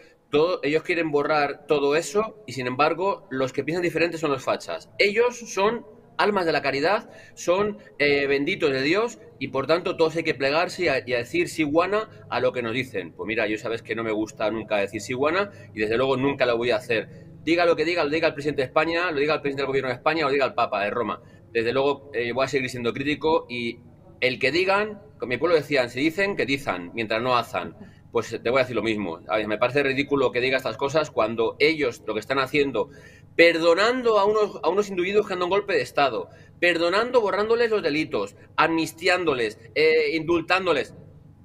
[0.62, 4.88] Ellos quieren borrar todo eso y sin embargo los que piensan diferente son los fachas.
[4.98, 5.84] Ellos son
[6.18, 10.34] almas de la caridad, son eh, benditos de Dios y por tanto todos hay que
[10.34, 13.12] plegarse y a, y a decir siguana a lo que nos dicen.
[13.12, 16.46] Pues mira, yo sabes que no me gusta nunca decir siguana y desde luego nunca
[16.46, 17.26] lo voy a hacer.
[17.42, 19.68] Diga lo que diga, lo diga el presidente de España, lo diga el presidente del
[19.68, 21.22] gobierno de España lo diga el Papa de Roma.
[21.52, 23.78] Desde luego eh, voy a seguir siendo crítico y
[24.20, 27.74] el que digan, con mi pueblo decían, si dicen, que dizan, mientras no hacen.
[28.10, 29.20] Pues te voy a decir lo mismo.
[29.28, 32.88] A ver, me parece ridículo que diga estas cosas cuando ellos lo que están haciendo,
[33.36, 37.70] perdonando a unos, a unos individuos que han dado un golpe de Estado, perdonando, borrándoles
[37.70, 40.94] los delitos, amnistiándoles, eh, indultándoles.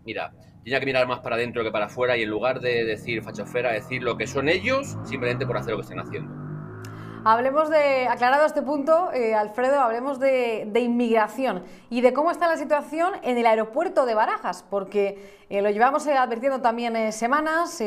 [0.05, 3.21] Mira, tenía que mirar más para adentro que para afuera y en lugar de decir
[3.21, 6.40] fachofera, decir lo que son ellos, simplemente por hacer lo que están haciendo.
[7.23, 12.57] Hablemos de, aclarado este punto, eh, Alfredo, hablemos de, inmigración y de cómo está la
[12.57, 17.79] situación en el aeropuerto de Barajas, porque eh, lo llevamos eh, advirtiendo también eh, semanas,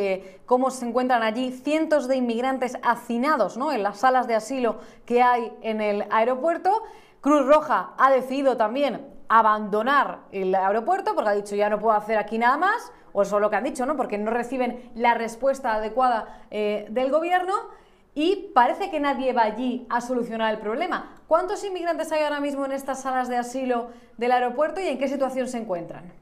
[0.47, 3.73] cómo se encuentran allí cientos de inmigrantes hacinados ¿no?
[3.73, 6.85] en las salas de asilo que hay en el aeropuerto.
[7.21, 12.19] Cruz Roja ha decidido también abandonar el aeropuerto porque ha dicho ya no puedo hacer
[12.19, 13.97] aquí nada más, o eso es lo que han dicho, ¿no?
[13.97, 17.53] porque no reciben la respuesta adecuada del gobierno
[18.15, 21.23] y parece que nadie va allí a solucionar el problema.
[21.27, 25.09] ¿Cuántos inmigrantes hay ahora mismo en estas salas de asilo del aeropuerto y en qué
[25.09, 26.13] situación se encuentran?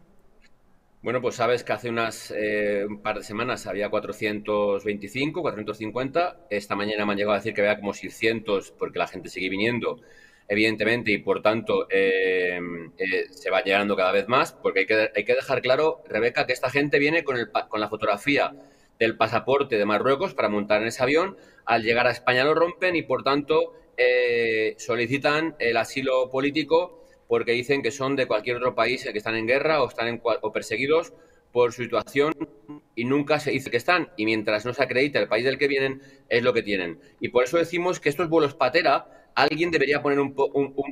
[1.02, 6.46] Bueno, pues sabes que hace unas eh, un par de semanas había 425, 450.
[6.48, 9.48] Esta mañana me han llegado a decir que había como 600 porque la gente sigue
[9.48, 10.00] viniendo,
[10.46, 12.60] evidentemente, y por tanto eh,
[12.96, 14.52] eh, se va llegando cada vez más.
[14.52, 17.80] Porque hay que, hay que dejar claro, Rebeca, que esta gente viene con, el, con
[17.80, 18.52] la fotografía
[19.00, 21.36] del pasaporte de Marruecos para montar en ese avión.
[21.64, 27.52] Al llegar a España lo rompen y por tanto eh, solicitan el asilo político porque
[27.52, 31.12] dicen que son de cualquier otro país que están en guerra o están o perseguidos
[31.52, 32.34] por su situación
[32.94, 34.10] y nunca se dice que están.
[34.16, 36.98] Y mientras no se acredita el país del que vienen, es lo que tienen.
[37.20, 40.34] Y por eso decimos que estos vuelos patera, alguien debería poner un,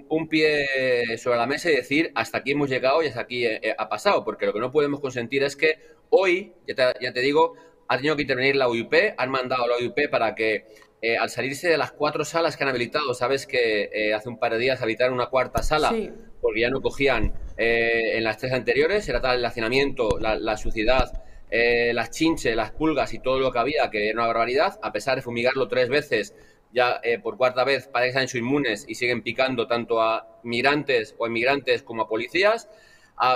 [0.08, 3.60] un, pie sobre la mesa y decir hasta aquí hemos llegado y hasta aquí eh,
[3.62, 4.24] eh, ha pasado.
[4.24, 5.78] Porque lo que no podemos consentir es que
[6.10, 7.54] hoy, ya te digo,
[7.90, 10.66] ha tenido que intervenir la UIP, han mandado a la UIP para que
[11.02, 14.52] eh, al salirse de las cuatro salas que han habilitado, sabes que hace un par
[14.52, 15.92] de días habilitaron una cuarta sala
[16.40, 21.22] porque ya no cogían en las tres anteriores, era tal el hacinamiento, la, la suciedad
[21.50, 24.92] eh, las chinches, las pulgas y todo lo que había, que era una barbaridad, a
[24.92, 26.34] pesar de fumigarlo tres veces,
[26.72, 30.38] ya eh, por cuarta vez parece que han hecho inmunes y siguen picando tanto a
[30.44, 32.68] migrantes o inmigrantes como a policías.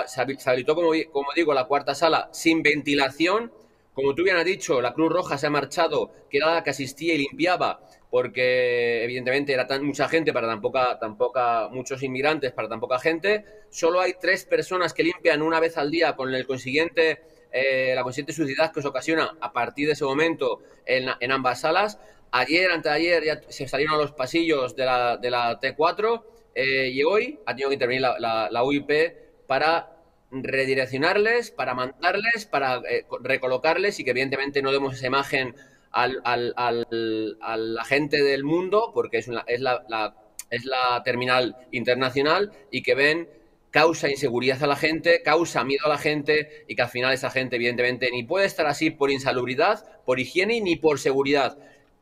[0.07, 3.51] Se, habilitó, como, como, digo, la cuarta sala sin ventilación.
[3.95, 6.69] Como tú bien has dicho, la Cruz Roja se ha marchado, que era la que
[6.71, 7.79] asistía y limpiaba,
[8.11, 13.45] porque evidentemente era tan mucha gente para tan poca, muchos inmigrantes para tan poca gente.
[13.69, 17.21] Solo hay tres personas que limpian una vez al día con el consiguiente
[17.57, 21.97] eh, la consciente suciedad que os ocasiona a partir de ese momento en, ambas salas.
[22.31, 26.21] Ayer, antes de ayer, ya se salieron a los pasillos de la, de la T4
[26.53, 29.94] eh, y hoy ha tenido que intervenir la, UIP para
[30.31, 35.55] redireccionarles, para mandarles, para eh, recolocarles y que evidentemente no demos esa imagen
[35.91, 40.15] al, al, al, la gente del mundo, porque es, es, la,
[40.49, 43.29] es la terminal internacional y que ven
[43.75, 47.29] causa inseguridad a la gente, causa miedo a la gente y que al final esa
[47.29, 51.57] gente evidentemente ni puede estar así por insalubridad, por higiene ni por seguridad.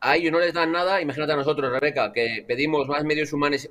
[0.06, 3.70] A ellos no les dan nada, imagínate a nosotros, Rebeca, que pedimos más medios humanos,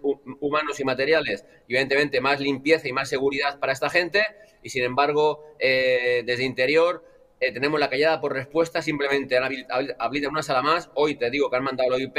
[0.80, 4.24] y materiales y evidentemente más limpieza y más seguridad para esta gente
[4.62, 7.04] y sin embargo eh, desde interior
[7.38, 9.44] eh, tenemos la callada por respuesta, simplemente han
[9.98, 12.16] habilitado una sala más, hoy te digo que han mandado la OIP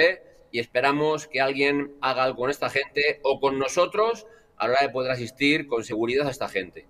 [0.51, 4.81] y esperamos que alguien haga algo con esta gente o con nosotros a la hora
[4.83, 6.85] de poder asistir con seguridad a esta gente.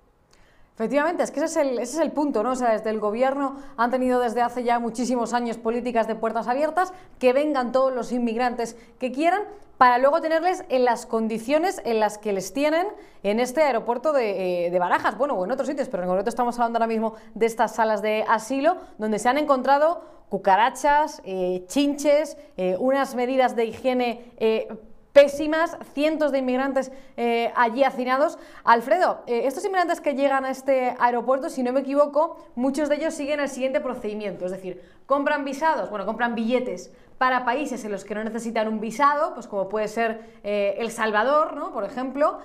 [0.76, 2.52] Efectivamente, es que ese es, el, ese es el punto, ¿no?
[2.52, 6.48] O sea, desde el gobierno han tenido desde hace ya muchísimos años políticas de puertas
[6.48, 9.44] abiertas, que vengan todos los inmigrantes que quieran,
[9.78, 12.88] para luego tenerles en las condiciones en las que les tienen
[13.22, 16.58] en este aeropuerto de, eh, Barajas, bueno, o en otros sitios, pero en concreto estamos
[16.58, 22.38] hablando ahora mismo de estas salas de asilo, donde se han encontrado cucarachas, eh, chinches,
[22.58, 24.82] eh, unas medidas de higiene
[25.14, 28.40] pésimas, cientos de inmigrantes eh, allí hacinados.
[28.64, 32.96] Alfredo, eh, estos inmigrantes que llegan a este aeropuerto, si no me equivoco, muchos de
[32.96, 37.92] ellos siguen el siguiente procedimiento, es decir, compran visados, bueno, compran billetes para países en
[37.92, 41.72] los que no necesitan un visado, pues como puede ser eh, El Salvador, ¿no?
[41.72, 42.40] Por ejemplo,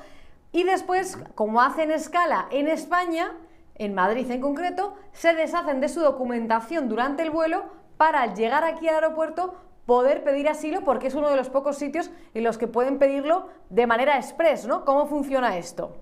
[0.53, 3.33] y después, como hacen escala en España,
[3.77, 7.65] en Madrid en concreto, se deshacen de su documentación durante el vuelo
[7.97, 9.55] para llegar aquí al aeropuerto
[9.89, 13.49] poder pedir asilo porque es uno de los pocos sitios en los que pueden pedirlo
[13.71, 14.85] de manera express, ¿no?
[14.85, 15.97] ¿Cómo funciona esto?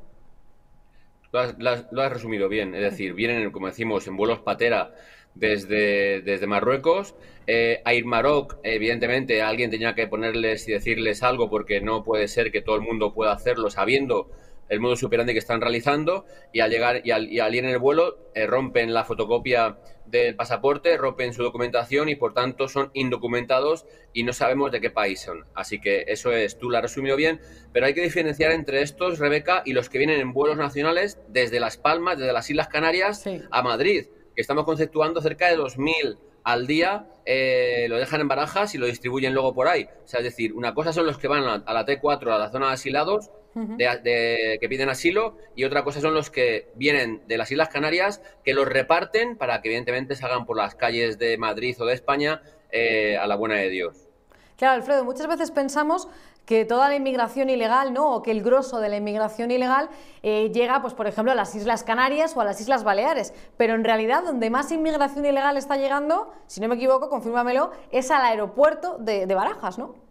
[1.31, 4.93] Lo has, resumido bien, es decir, vienen, como decimos, en vuelos patera
[5.37, 7.15] desde, desde Marruecos.
[7.47, 12.27] Eh, a ir Maroc, evidentemente, alguien tenía que ponerles y decirles algo porque no puede
[12.27, 14.33] ser que todo el mundo pueda hacerlo sabiendo
[14.69, 18.31] el modo superante que están realizando y al llegar y al, ir en el vuelo
[18.35, 24.23] eh, rompen la fotocopia del pasaporte, rompen su documentación y por tanto son indocumentados y
[24.23, 25.45] no sabemos de qué país son.
[25.55, 27.41] Así que eso es, tú lo has resumido bien,
[27.73, 31.61] pero hay que diferenciar entre estos, Rebeca, y los que vienen en vuelos nacionales desde
[31.61, 36.69] Las Palmas, desde las Islas Canarias a Madrid, que estamos conceptuando cerca de 2.000 al
[36.69, 39.89] día, eh, lo dejan en barajas y lo distribuyen luego por ahí.
[40.05, 42.51] O sea, es decir, una cosa son los que van a, la T4, a la
[42.51, 47.39] zona de asilados, de, que piden asilo y otra cosa son los que vienen de
[47.39, 51.75] las Islas Canarias que los reparten para que evidentemente salgan por las calles de Madrid
[51.81, 54.09] o de España eh, a la buena de Dios.
[54.57, 56.09] Claro, Alfredo, muchas veces pensamos
[56.47, 58.15] que toda la inmigración ilegal, ¿no?
[58.15, 59.91] o que el grosso de la inmigración ilegal
[60.23, 63.35] eh, llega, pues, por ejemplo, a las Islas Canarias o a las Islas Baleares.
[63.57, 68.11] Pero en realidad, donde más inmigración ilegal está llegando, si no me equivoco, confírmamelo, es
[68.11, 70.06] al aeropuerto de, de Barajas, ¿no?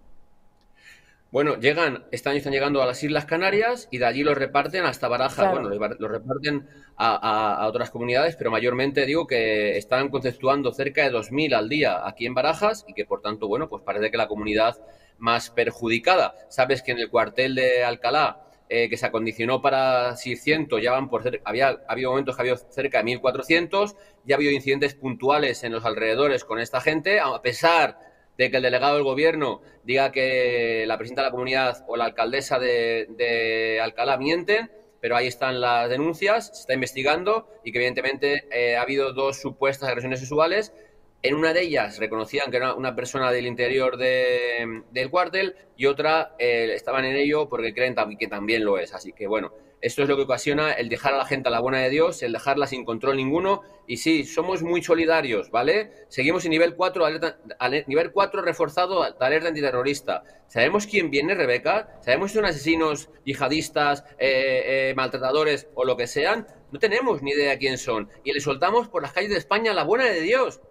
[1.35, 4.85] Bueno, llegan, este año están llegando a las Islas Canarias y de allí los reparten
[4.85, 5.51] hasta Barajas.
[5.51, 11.53] Bueno, los reparten a, otras comunidades, pero mayormente digo que están conceptuando cerca de 2.000
[11.53, 14.77] al día aquí en Barajas y que por tanto, bueno, pues parece que la comunidad
[15.17, 16.35] más perjudicada.
[16.47, 21.09] Sabes que en el cuartel de Alcalá, eh, que se acondicionó para 600, ya van
[21.09, 25.65] por cerca, había, había momentos que había cerca de 1.400, ya ha habido incidentes puntuales
[25.65, 30.11] en los alrededores con esta gente, a pesar de que el delegado del gobierno diga
[30.11, 35.61] que la presidenta de la comunidad o la alcaldesa de, Alcalá mienten, pero ahí están
[35.61, 40.73] las denuncias, se está investigando y que evidentemente eh, ha habido dos supuestas agresiones sexuales
[41.21, 46.36] En una de ellas reconocían que era una persona del interior del cuartel y otra
[46.39, 48.93] eh, estaban en ello porque creen que también lo es.
[48.93, 49.51] Así que bueno,
[49.86, 52.23] esto es lo que ocasiona el dejar a la gente a la buena de Dios,
[52.23, 53.61] el dejarla sin control ninguno.
[53.86, 55.91] Y sí, somos muy solidarios, ¿vale?
[56.07, 57.38] Seguimos en nivel 4, alerta,
[57.86, 60.23] nivel 4 reforzado de alerta antiterrorista.
[60.47, 61.99] ¿Sabemos quién viene, Rebeca?
[62.01, 66.47] ¿Sabemos si son asesinos, yihadistas, eh, eh, maltratadores o lo que sean?
[66.71, 68.09] No tenemos ni idea quién son.
[68.23, 70.61] Y le soltamos por las calles de España a la buena de Dios.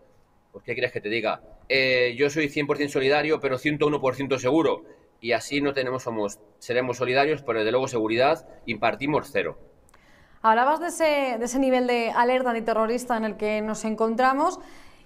[0.50, 1.40] Pues, ¿qué quieres que te diga?
[1.68, 4.82] Eh, yo soy 100% solidario, pero 101% seguro.
[5.24, 9.56] Y así no tenemos, somos, seremos solidarios, pero desde luego seguridad impartimos cero.
[10.42, 14.60] Hablabas de ese, de ese nivel de alerta antiterrorista en el que nos encontramos.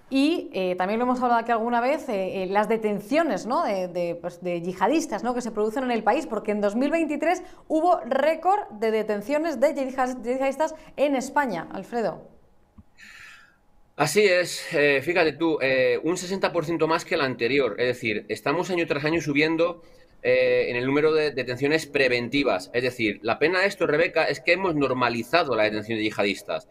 [0.09, 3.63] Y eh, también lo hemos hablado aquí alguna vez, eh, las detenciones ¿no?
[3.63, 5.33] de, pues, de, yihadistas ¿no?
[5.33, 10.75] que se producen en el país, porque en 2023 hubo récord de detenciones de yihadistas
[10.97, 12.27] en España, Alfredo.
[13.99, 18.69] Así es, eh, fíjate tú, eh, un 60% más que el anterior, es decir, estamos
[18.69, 19.81] año tras año subiendo
[20.23, 24.39] eh, en el número de detenciones preventivas, es decir, la pena de esto, Rebeca, es
[24.39, 26.67] que hemos normalizado la detención de yihadistas.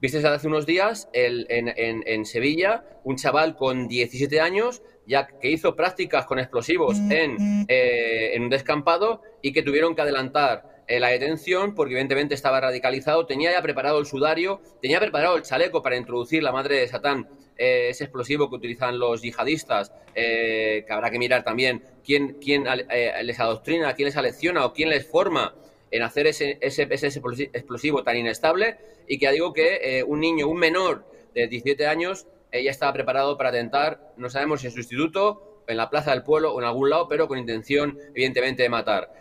[0.00, 6.24] Viste hace unos días en, Sevilla un chaval con 17 años ya que hizo prácticas
[6.24, 11.92] con explosivos en, en un descampado y que tuvieron que adelantar eh, la detención porque
[11.92, 16.50] evidentemente estaba radicalizado, tenía ya preparado el sudario, tenía preparado el chaleco para introducir la
[16.50, 21.44] madre de Satán, eh, ese explosivo que utilizan los yihadistas, eh, que habrá que mirar
[21.44, 22.64] también quién, quién
[23.22, 25.54] les adoctrina, quién les alecciona o quién les forma
[25.92, 26.82] en hacer ese, ese,
[27.52, 32.70] explosivo tan inestable y que digo que un niño, un menor de 17 años, ya
[32.70, 36.52] estaba preparado para atentar, no sabemos si en su instituto, en la plaza del pueblo
[36.52, 39.12] o en algún lado, pero con intención, evidentemente, de matar.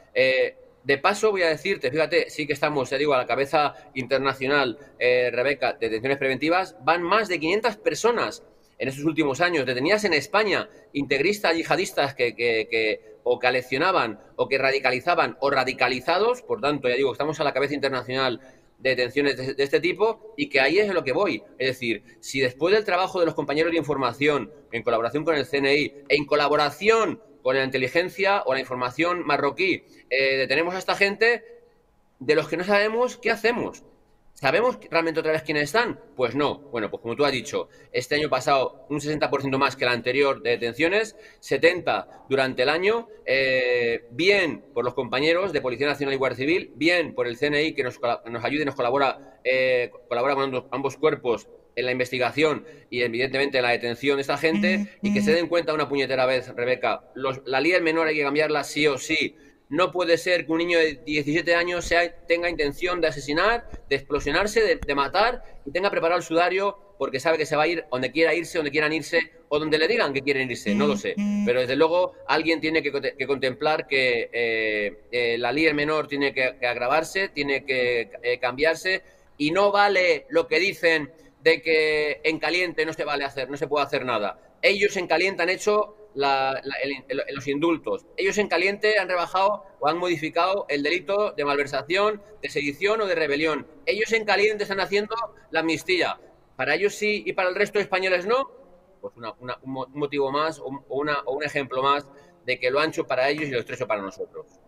[0.89, 4.79] De paso, voy a decirte, fíjate, sí que estamos, ya digo, a la cabeza internacional,
[4.97, 8.41] eh, Rebeca, de detenciones preventivas, van más de 500 personas
[8.79, 14.47] en estos últimos años, detenidas en España, integristas yihadistas que, que, o que aleccionaban o
[14.47, 18.39] que radicalizaban o radicalizados, por tanto, ya digo, estamos a la cabeza internacional
[18.79, 21.43] de detenciones de, de, este tipo y que ahí es lo que voy.
[21.59, 25.45] Es decir, si después del trabajo de los compañeros de información, en colaboración con el
[25.45, 29.83] CNI, en colaboración con la inteligencia o la información marroquí.
[30.09, 31.43] Eh, detenemos a esta gente
[32.19, 33.83] de los que no sabemos qué hacemos.
[34.33, 35.99] ¿Sabemos realmente otra vez quiénes están?
[36.15, 36.59] Pues no.
[36.71, 40.41] Bueno, pues como tú has dicho, este año pasado un 60% más que el anterior
[40.41, 46.17] de detenciones, 70 durante el año, eh, bien por los compañeros de Policía Nacional y
[46.17, 50.35] Guardia Civil, bien por el CNI que nos, nos ayuda y nos colabora, eh, colabora
[50.35, 55.13] con ambos cuerpos en la investigación y evidentemente en la detención de esta gente y
[55.13, 57.01] que se den cuenta una puñetera vez, Rebeca,
[57.45, 59.35] la ley del menor hay que cambiarla sí o sí.
[59.69, 63.97] No puede ser que un niño de 17 años sea, tenga intención de asesinar, de
[63.97, 67.85] explosionarse, de, matar y tenga preparado el sudario porque sabe que se va a ir
[67.91, 70.97] donde quiera irse, donde quieran irse o donde le digan que quieren irse, no lo
[70.97, 71.15] sé.
[71.45, 76.33] Pero desde luego alguien tiene que, contemplar que eh, eh, la ley del menor tiene
[76.33, 79.03] que, agravarse, tiene que eh, cambiarse
[79.37, 81.11] y no vale lo que dicen
[81.41, 84.39] de que en caliente no se vale hacer, no se puede hacer nada.
[84.61, 88.05] Ellos en caliente han hecho los indultos.
[88.17, 93.05] Ellos en caliente han rebajado o han modificado el delito de malversación, de sedición o
[93.05, 93.67] de rebelión.
[93.85, 95.15] Ellos en caliente están haciendo
[95.51, 96.19] la amnistía.
[96.55, 98.51] Para ellos sí y para el resto de españoles no.
[98.99, 102.05] Pues un motivo más o, una, o un ejemplo más
[102.45, 104.58] de que lo ancho para ellos y lo estrecho para nosotros.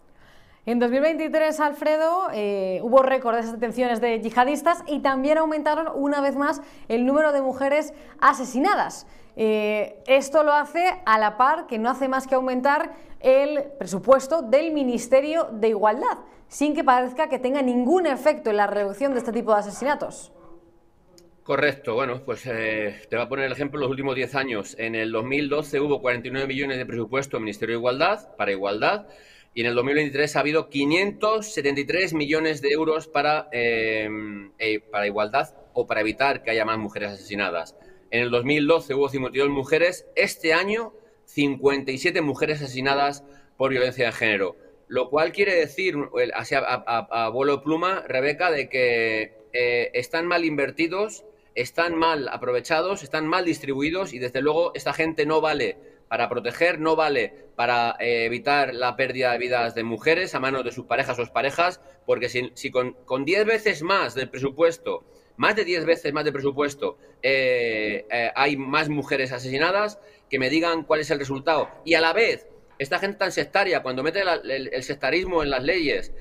[0.68, 6.36] En 2023, Alfredo, eh, hubo récord de detenciones de yihadistas y también aumentaron una vez
[6.36, 9.08] más el número de mujeres asesinadas.
[9.36, 12.92] Eh, esto lo hace a la par que no hace más que aumentar
[13.22, 18.68] el presupuesto del Ministerio de Igualdad, sin que parezca que tenga ningún efecto en la
[18.68, 20.32] reducción de este tipo de asesinatos.
[21.42, 24.76] Correcto, bueno, pues eh, te voy a poner el ejemplo, los últimos 10 años.
[24.78, 29.08] En el 2012 hubo 49 millones de presupuesto del Ministerio de Igualdad para igualdad
[29.54, 35.56] y en el 2023 ha habido 573 millones de euros para, em, eh, para igualdad
[35.74, 37.76] o para evitar que haya más mujeres asesinadas.
[38.12, 40.94] En el 2012 hubo 52 mujeres, este año
[41.26, 43.24] 57 mujeres asesinadas
[43.58, 44.56] por violencia de género.
[44.88, 45.96] Lo cual quiere decir,
[46.34, 51.24] así a, a, vuelo pluma, Rebeca, de que eh, están mal invertidos,
[51.56, 55.78] están mal aprovechados, están mal distribuidos y desde luego esta gente no vale
[56.12, 60.66] para proteger, no vale para eh, evitar la pérdida de vidas de mujeres a manos
[60.66, 65.06] de sus parejas o parejas, porque si, si con 10 veces más del presupuesto,
[65.38, 70.50] más de 10 veces más de presupuesto, eh, eh, hay más mujeres asesinadas, que me
[70.50, 71.70] digan cuál es el resultado.
[71.86, 72.46] Y a la vez,
[72.78, 76.12] esta gente tan sectaria, cuando mete el, sectarismo en las leyes,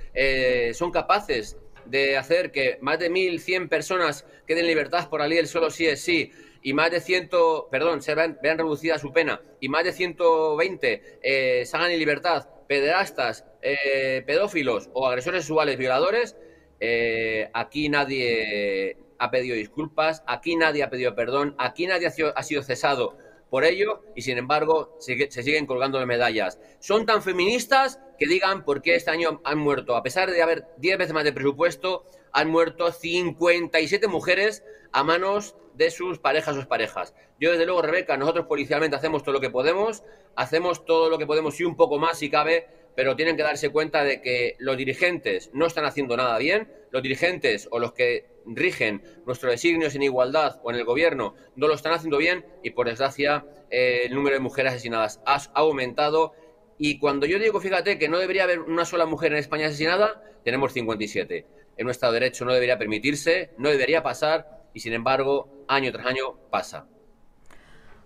[0.72, 5.38] son capaces de hacer que más de 1.100 personas queden en libertad por la ley
[5.38, 6.30] del solo sí es sí,
[6.62, 7.30] y más de 100,
[7.70, 13.44] perdón, se vean, reducida su pena y más de 120 eh, salgan en libertad pederastas,
[13.62, 16.36] eh, pedófilos o agresores sexuales violadores,
[16.78, 22.62] eh, aquí nadie ha pedido disculpas, aquí nadie ha pedido perdón, aquí nadie ha sido,
[22.62, 23.18] cesado
[23.50, 26.60] por ello y sin embargo se, se siguen colgando medallas.
[26.78, 30.66] Son tan feministas que digan por qué este año han muerto, a pesar de haber
[30.78, 36.68] 10 veces más de presupuesto, han muerto 57 mujeres a manos de sus parejas o
[36.68, 37.14] parejas.
[37.40, 40.02] Yo, desde luego, Rebeca, nosotros policialmente hacemos todo lo que podemos,
[40.36, 43.70] hacemos todo lo que podemos y un poco más si cabe, pero tienen que darse
[43.70, 48.26] cuenta de que los dirigentes no están haciendo nada bien, los dirigentes o los que
[48.44, 52.72] rigen nuestros designios en igualdad o en el gobierno no lo están haciendo bien y,
[52.72, 56.34] por desgracia, eh, el número de mujeres asesinadas ha aumentado.
[56.76, 60.22] Y cuando yo digo, fíjate, que no debería haber una sola mujer en España asesinada,
[60.44, 61.46] tenemos 57
[61.80, 66.36] en de Derecho no debería permitirse, no debería pasar y sin embargo año tras año
[66.50, 66.86] pasa.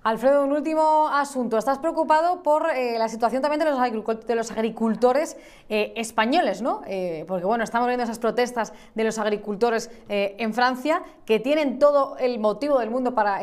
[0.04, 1.56] Alfredo, un último asunto.
[1.56, 5.38] Estás preocupado por eh, la situación también de los, agricultores
[5.70, 6.82] eh, españoles, ¿no?
[6.86, 12.18] Eh, porque, bueno, estamos viendo esas protestas de los agricultores en Francia, que tienen todo
[12.18, 13.40] el motivo del mundo para,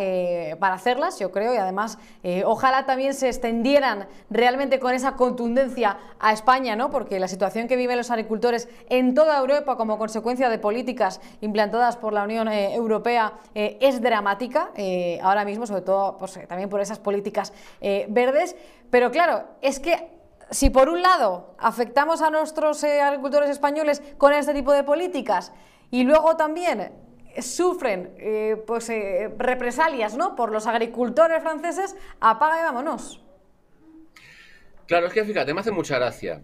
[0.59, 1.97] para hacerlas, yo creo, y además,
[2.45, 6.91] ojalá también se extendieran realmente con esa contundencia a España, ¿no?
[6.91, 11.97] Porque la situación que viven los agricultores en toda Europa como consecuencia de políticas implantadas
[11.97, 14.70] por la Unión Europea es dramática
[15.24, 18.58] ahora mismo, sobre todo, pues, también por esas políticas eh, verdes.
[18.89, 20.10] Pero claro, es que
[20.49, 25.54] si por un lado afectamos a nuestros eh, agricultores españoles con este tipo de políticas
[25.91, 26.91] y luego también
[27.39, 28.91] sufren eh, pues,
[29.38, 30.36] represalias ¿no?
[30.36, 33.24] por los agricultores franceses, apaga y vámonos.
[34.88, 36.41] Claro, es que fíjate, me hace mucha gracia.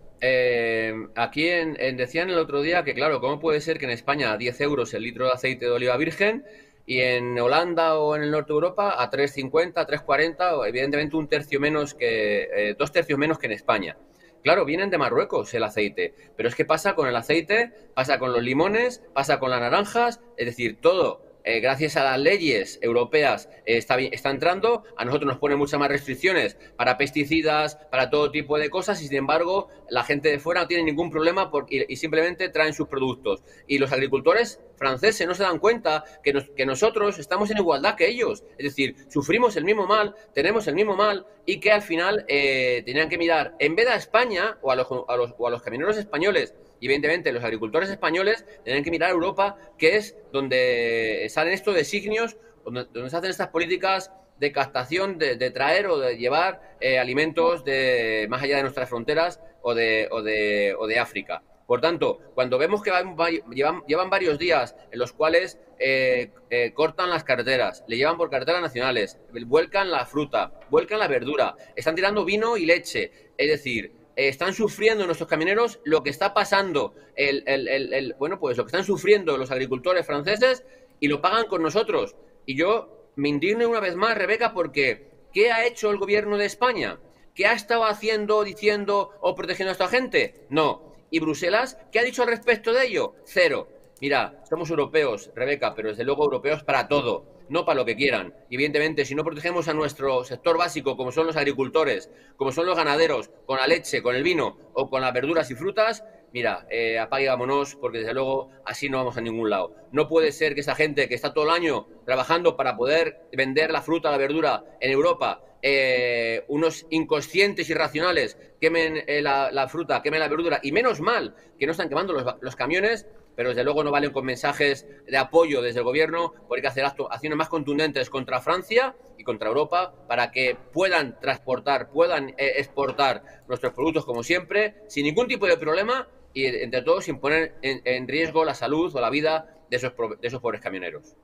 [1.18, 1.50] aquí
[1.98, 4.94] decían el otro día que, claro, ¿cómo puede ser que en España a 10 euros
[4.94, 6.46] el litro de aceite de oliva virgen
[6.88, 11.28] y en Holanda o en el norte de Europa a 3,50, 3,40, o evidentemente un
[11.28, 13.98] tercio menos que, eh, dos tercios menos que en España.
[14.42, 18.32] Claro, vienen de Marruecos el aceite, pero es que pasa con el aceite, pasa con
[18.32, 23.48] los limones, pasa con las naranjas, es decir, todo eh, gracias a las leyes europeas,
[23.66, 24.84] eh, está, entrando.
[24.98, 29.08] A nosotros nos ponen muchas más restricciones para pesticidas, para todo tipo de cosas, y
[29.08, 32.90] sin embargo, la gente de fuera no tiene ningún problema porque, y, simplemente traen sus
[32.90, 33.44] productos.
[33.66, 38.44] Y los agricultores franceses no se dan cuenta que, nosotros estamos en igualdad que ellos.
[38.58, 42.84] Es decir, sufrimos el mismo mal, tenemos el mismo mal, y que al final eh,
[42.86, 45.50] tenían que mirar, en vez de a España o a los, a los, o a
[45.50, 45.62] los
[45.98, 51.54] españoles, y evidentemente los agricultores españoles tienen que mirar a Europa, que es donde salen
[51.54, 57.00] estos designios, donde, se hacen estas políticas de captación, de, traer o de llevar eh,
[57.00, 61.42] alimentos de más allá de nuestras fronteras o de, o de, o de África.
[61.68, 67.10] Por tanto, cuando vemos que llevan, llevan, varios días en los cuales eh, eh, cortan
[67.10, 72.24] las carreteras, le llevan por carreteras nacionales, vuelcan la fruta, vuelcan la verdura, están tirando
[72.24, 78.16] vino y leche, es decir, eh, están sufriendo nuestros camioneros lo que está pasando, el,
[78.18, 80.66] bueno, pues lo que están sufriendo los agricultores franceses
[81.00, 82.16] y lo pagan con nosotros.
[82.48, 86.46] Y yo me indigno una vez más, Rebeca, porque ¿qué ha hecho el gobierno de
[86.46, 87.00] España?
[87.36, 90.48] ¿Qué ha estado haciendo, diciendo o protegiendo a esta gente?
[90.50, 90.96] No.
[91.12, 91.78] ¿Y Bruselas?
[91.92, 93.14] ¿Qué ha dicho al respecto de ello?
[93.24, 93.68] Cero.
[94.02, 98.34] Mira, somos europeos, Rebeca, pero desde luego europeos para todo no para lo que quieran.
[98.50, 102.76] evidentemente, si no protegemos a nuestro sector básico, como son los agricultores, como son los
[102.76, 107.00] ganaderos, con la leche, con el vino o con las verduras y frutas, mira, eh,
[107.10, 109.76] vámonos, porque desde luego así no vamos a ningún lado.
[109.92, 113.72] No puede ser que esa gente que está todo el año trabajando para poder vender
[113.72, 120.20] la fruta, la verdura en Europa, eh, unos inconscientes irracionales quemen eh, la, fruta, quemen
[120.20, 123.08] la verdura, y menos mal que no están quemando los camiones,
[123.38, 126.68] pero desde luego no valen con mensajes de apoyo desde el gobierno, porque hay que
[126.68, 132.54] hacer acciones más contundentes contra Francia y contra Europa para que puedan transportar, puedan eh,
[132.58, 137.54] exportar nuestros productos como siempre, sin ningún tipo de problema y entre todos sin poner
[137.62, 141.16] en, riesgo la salud o la vida de esos, de esos pobres camioneros.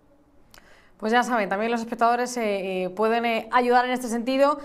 [0.97, 4.59] Pues ya saben, también los espectadores eh, eh, pueden eh, ayudar en este sentido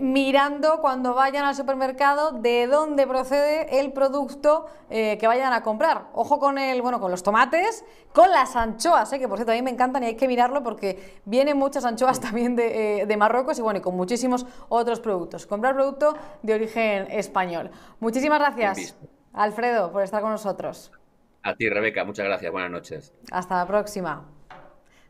[0.00, 6.04] mirando cuando vayan al supermercado de dónde procede el producto que vayan a comprar.
[6.12, 9.62] Ojo con el, bueno, con los tomates, con las anchoas, que por cierto a mí
[9.62, 13.62] me encantan y hay que mirarlo porque vienen muchas anchoas también de, de Marruecos y
[13.62, 15.46] bueno, y con muchísimos otros productos.
[15.46, 17.70] Comprar producto de origen español.
[17.98, 18.96] Muchísimas gracias,
[19.32, 20.92] Alfredo, por estar con nosotros.
[21.42, 22.52] A ti, Rebeca, muchas gracias.
[22.52, 23.12] Buenas noches.
[23.32, 24.24] Hasta la próxima.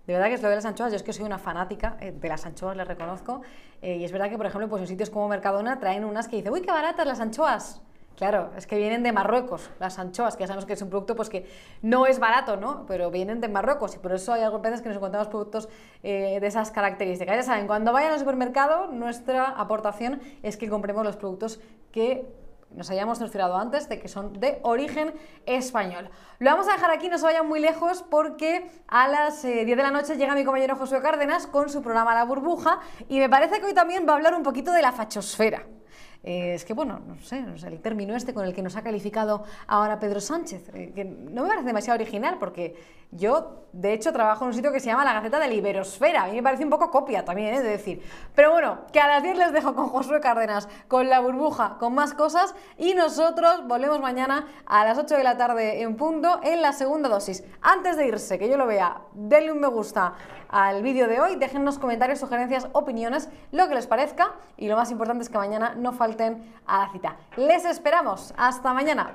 [0.06, 2.12] De verdad que es lo de las anchoas, yo es que soy una fanática eh,
[2.12, 3.42] de las anchoas, les reconozco.
[3.82, 6.36] Eh, y es verdad que, por ejemplo, pues en sitios como Mercadona traen unas que
[6.36, 7.82] dicen, uy, qué baratas las anchoas.
[8.16, 11.16] Claro, es que vienen de Marruecos, las anchoas, que ya sabemos que es un producto
[11.16, 11.46] pues, que
[11.80, 12.84] no es barato, ¿no?
[12.86, 15.68] Pero vienen de Marruecos y por eso hay algunas veces que nos encontramos productos
[16.02, 17.36] eh, de esas características.
[17.36, 22.26] Ya saben, cuando vayan al supermercado, nuestra aportación es que compremos los productos que
[22.76, 25.14] nos hayamos cerciorado antes de que son de origen
[25.46, 26.10] español.
[26.38, 29.64] Lo vamos a dejar aquí, no se vayan muy lejos porque a las 10 eh,
[29.64, 33.28] de la noche llega mi compañero Josué Cárdenas con su programa La Burbuja y me
[33.28, 35.66] parece que hoy también va a hablar un poquito de la fachosfera.
[36.24, 39.44] Eh, es que, bueno, no sé, el término este con el que nos ha calificado
[39.66, 42.76] ahora Pedro Sánchez, eh, que no me parece demasiado original porque
[43.10, 46.22] yo, de hecho, trabajo en un sitio que se llama la Gaceta de la Iberosfera.
[46.22, 48.02] A mí me parece un poco copia también, es de decir.
[48.34, 51.94] Pero bueno, que a las 10 les dejo con Josué Cárdenas, con la burbuja, con
[51.94, 56.62] más cosas y nosotros volvemos mañana a las 8 de la tarde en punto en
[56.62, 57.44] la segunda dosis.
[57.60, 60.14] Antes de irse, que yo lo vea, denle un me gusta
[60.52, 64.90] al vídeo de hoy, déjennos comentarios, sugerencias, opiniones, lo que les parezca y lo más
[64.90, 67.16] importante es que mañana no falten a la cita.
[67.36, 68.34] Les esperamos.
[68.36, 69.14] Hasta mañana.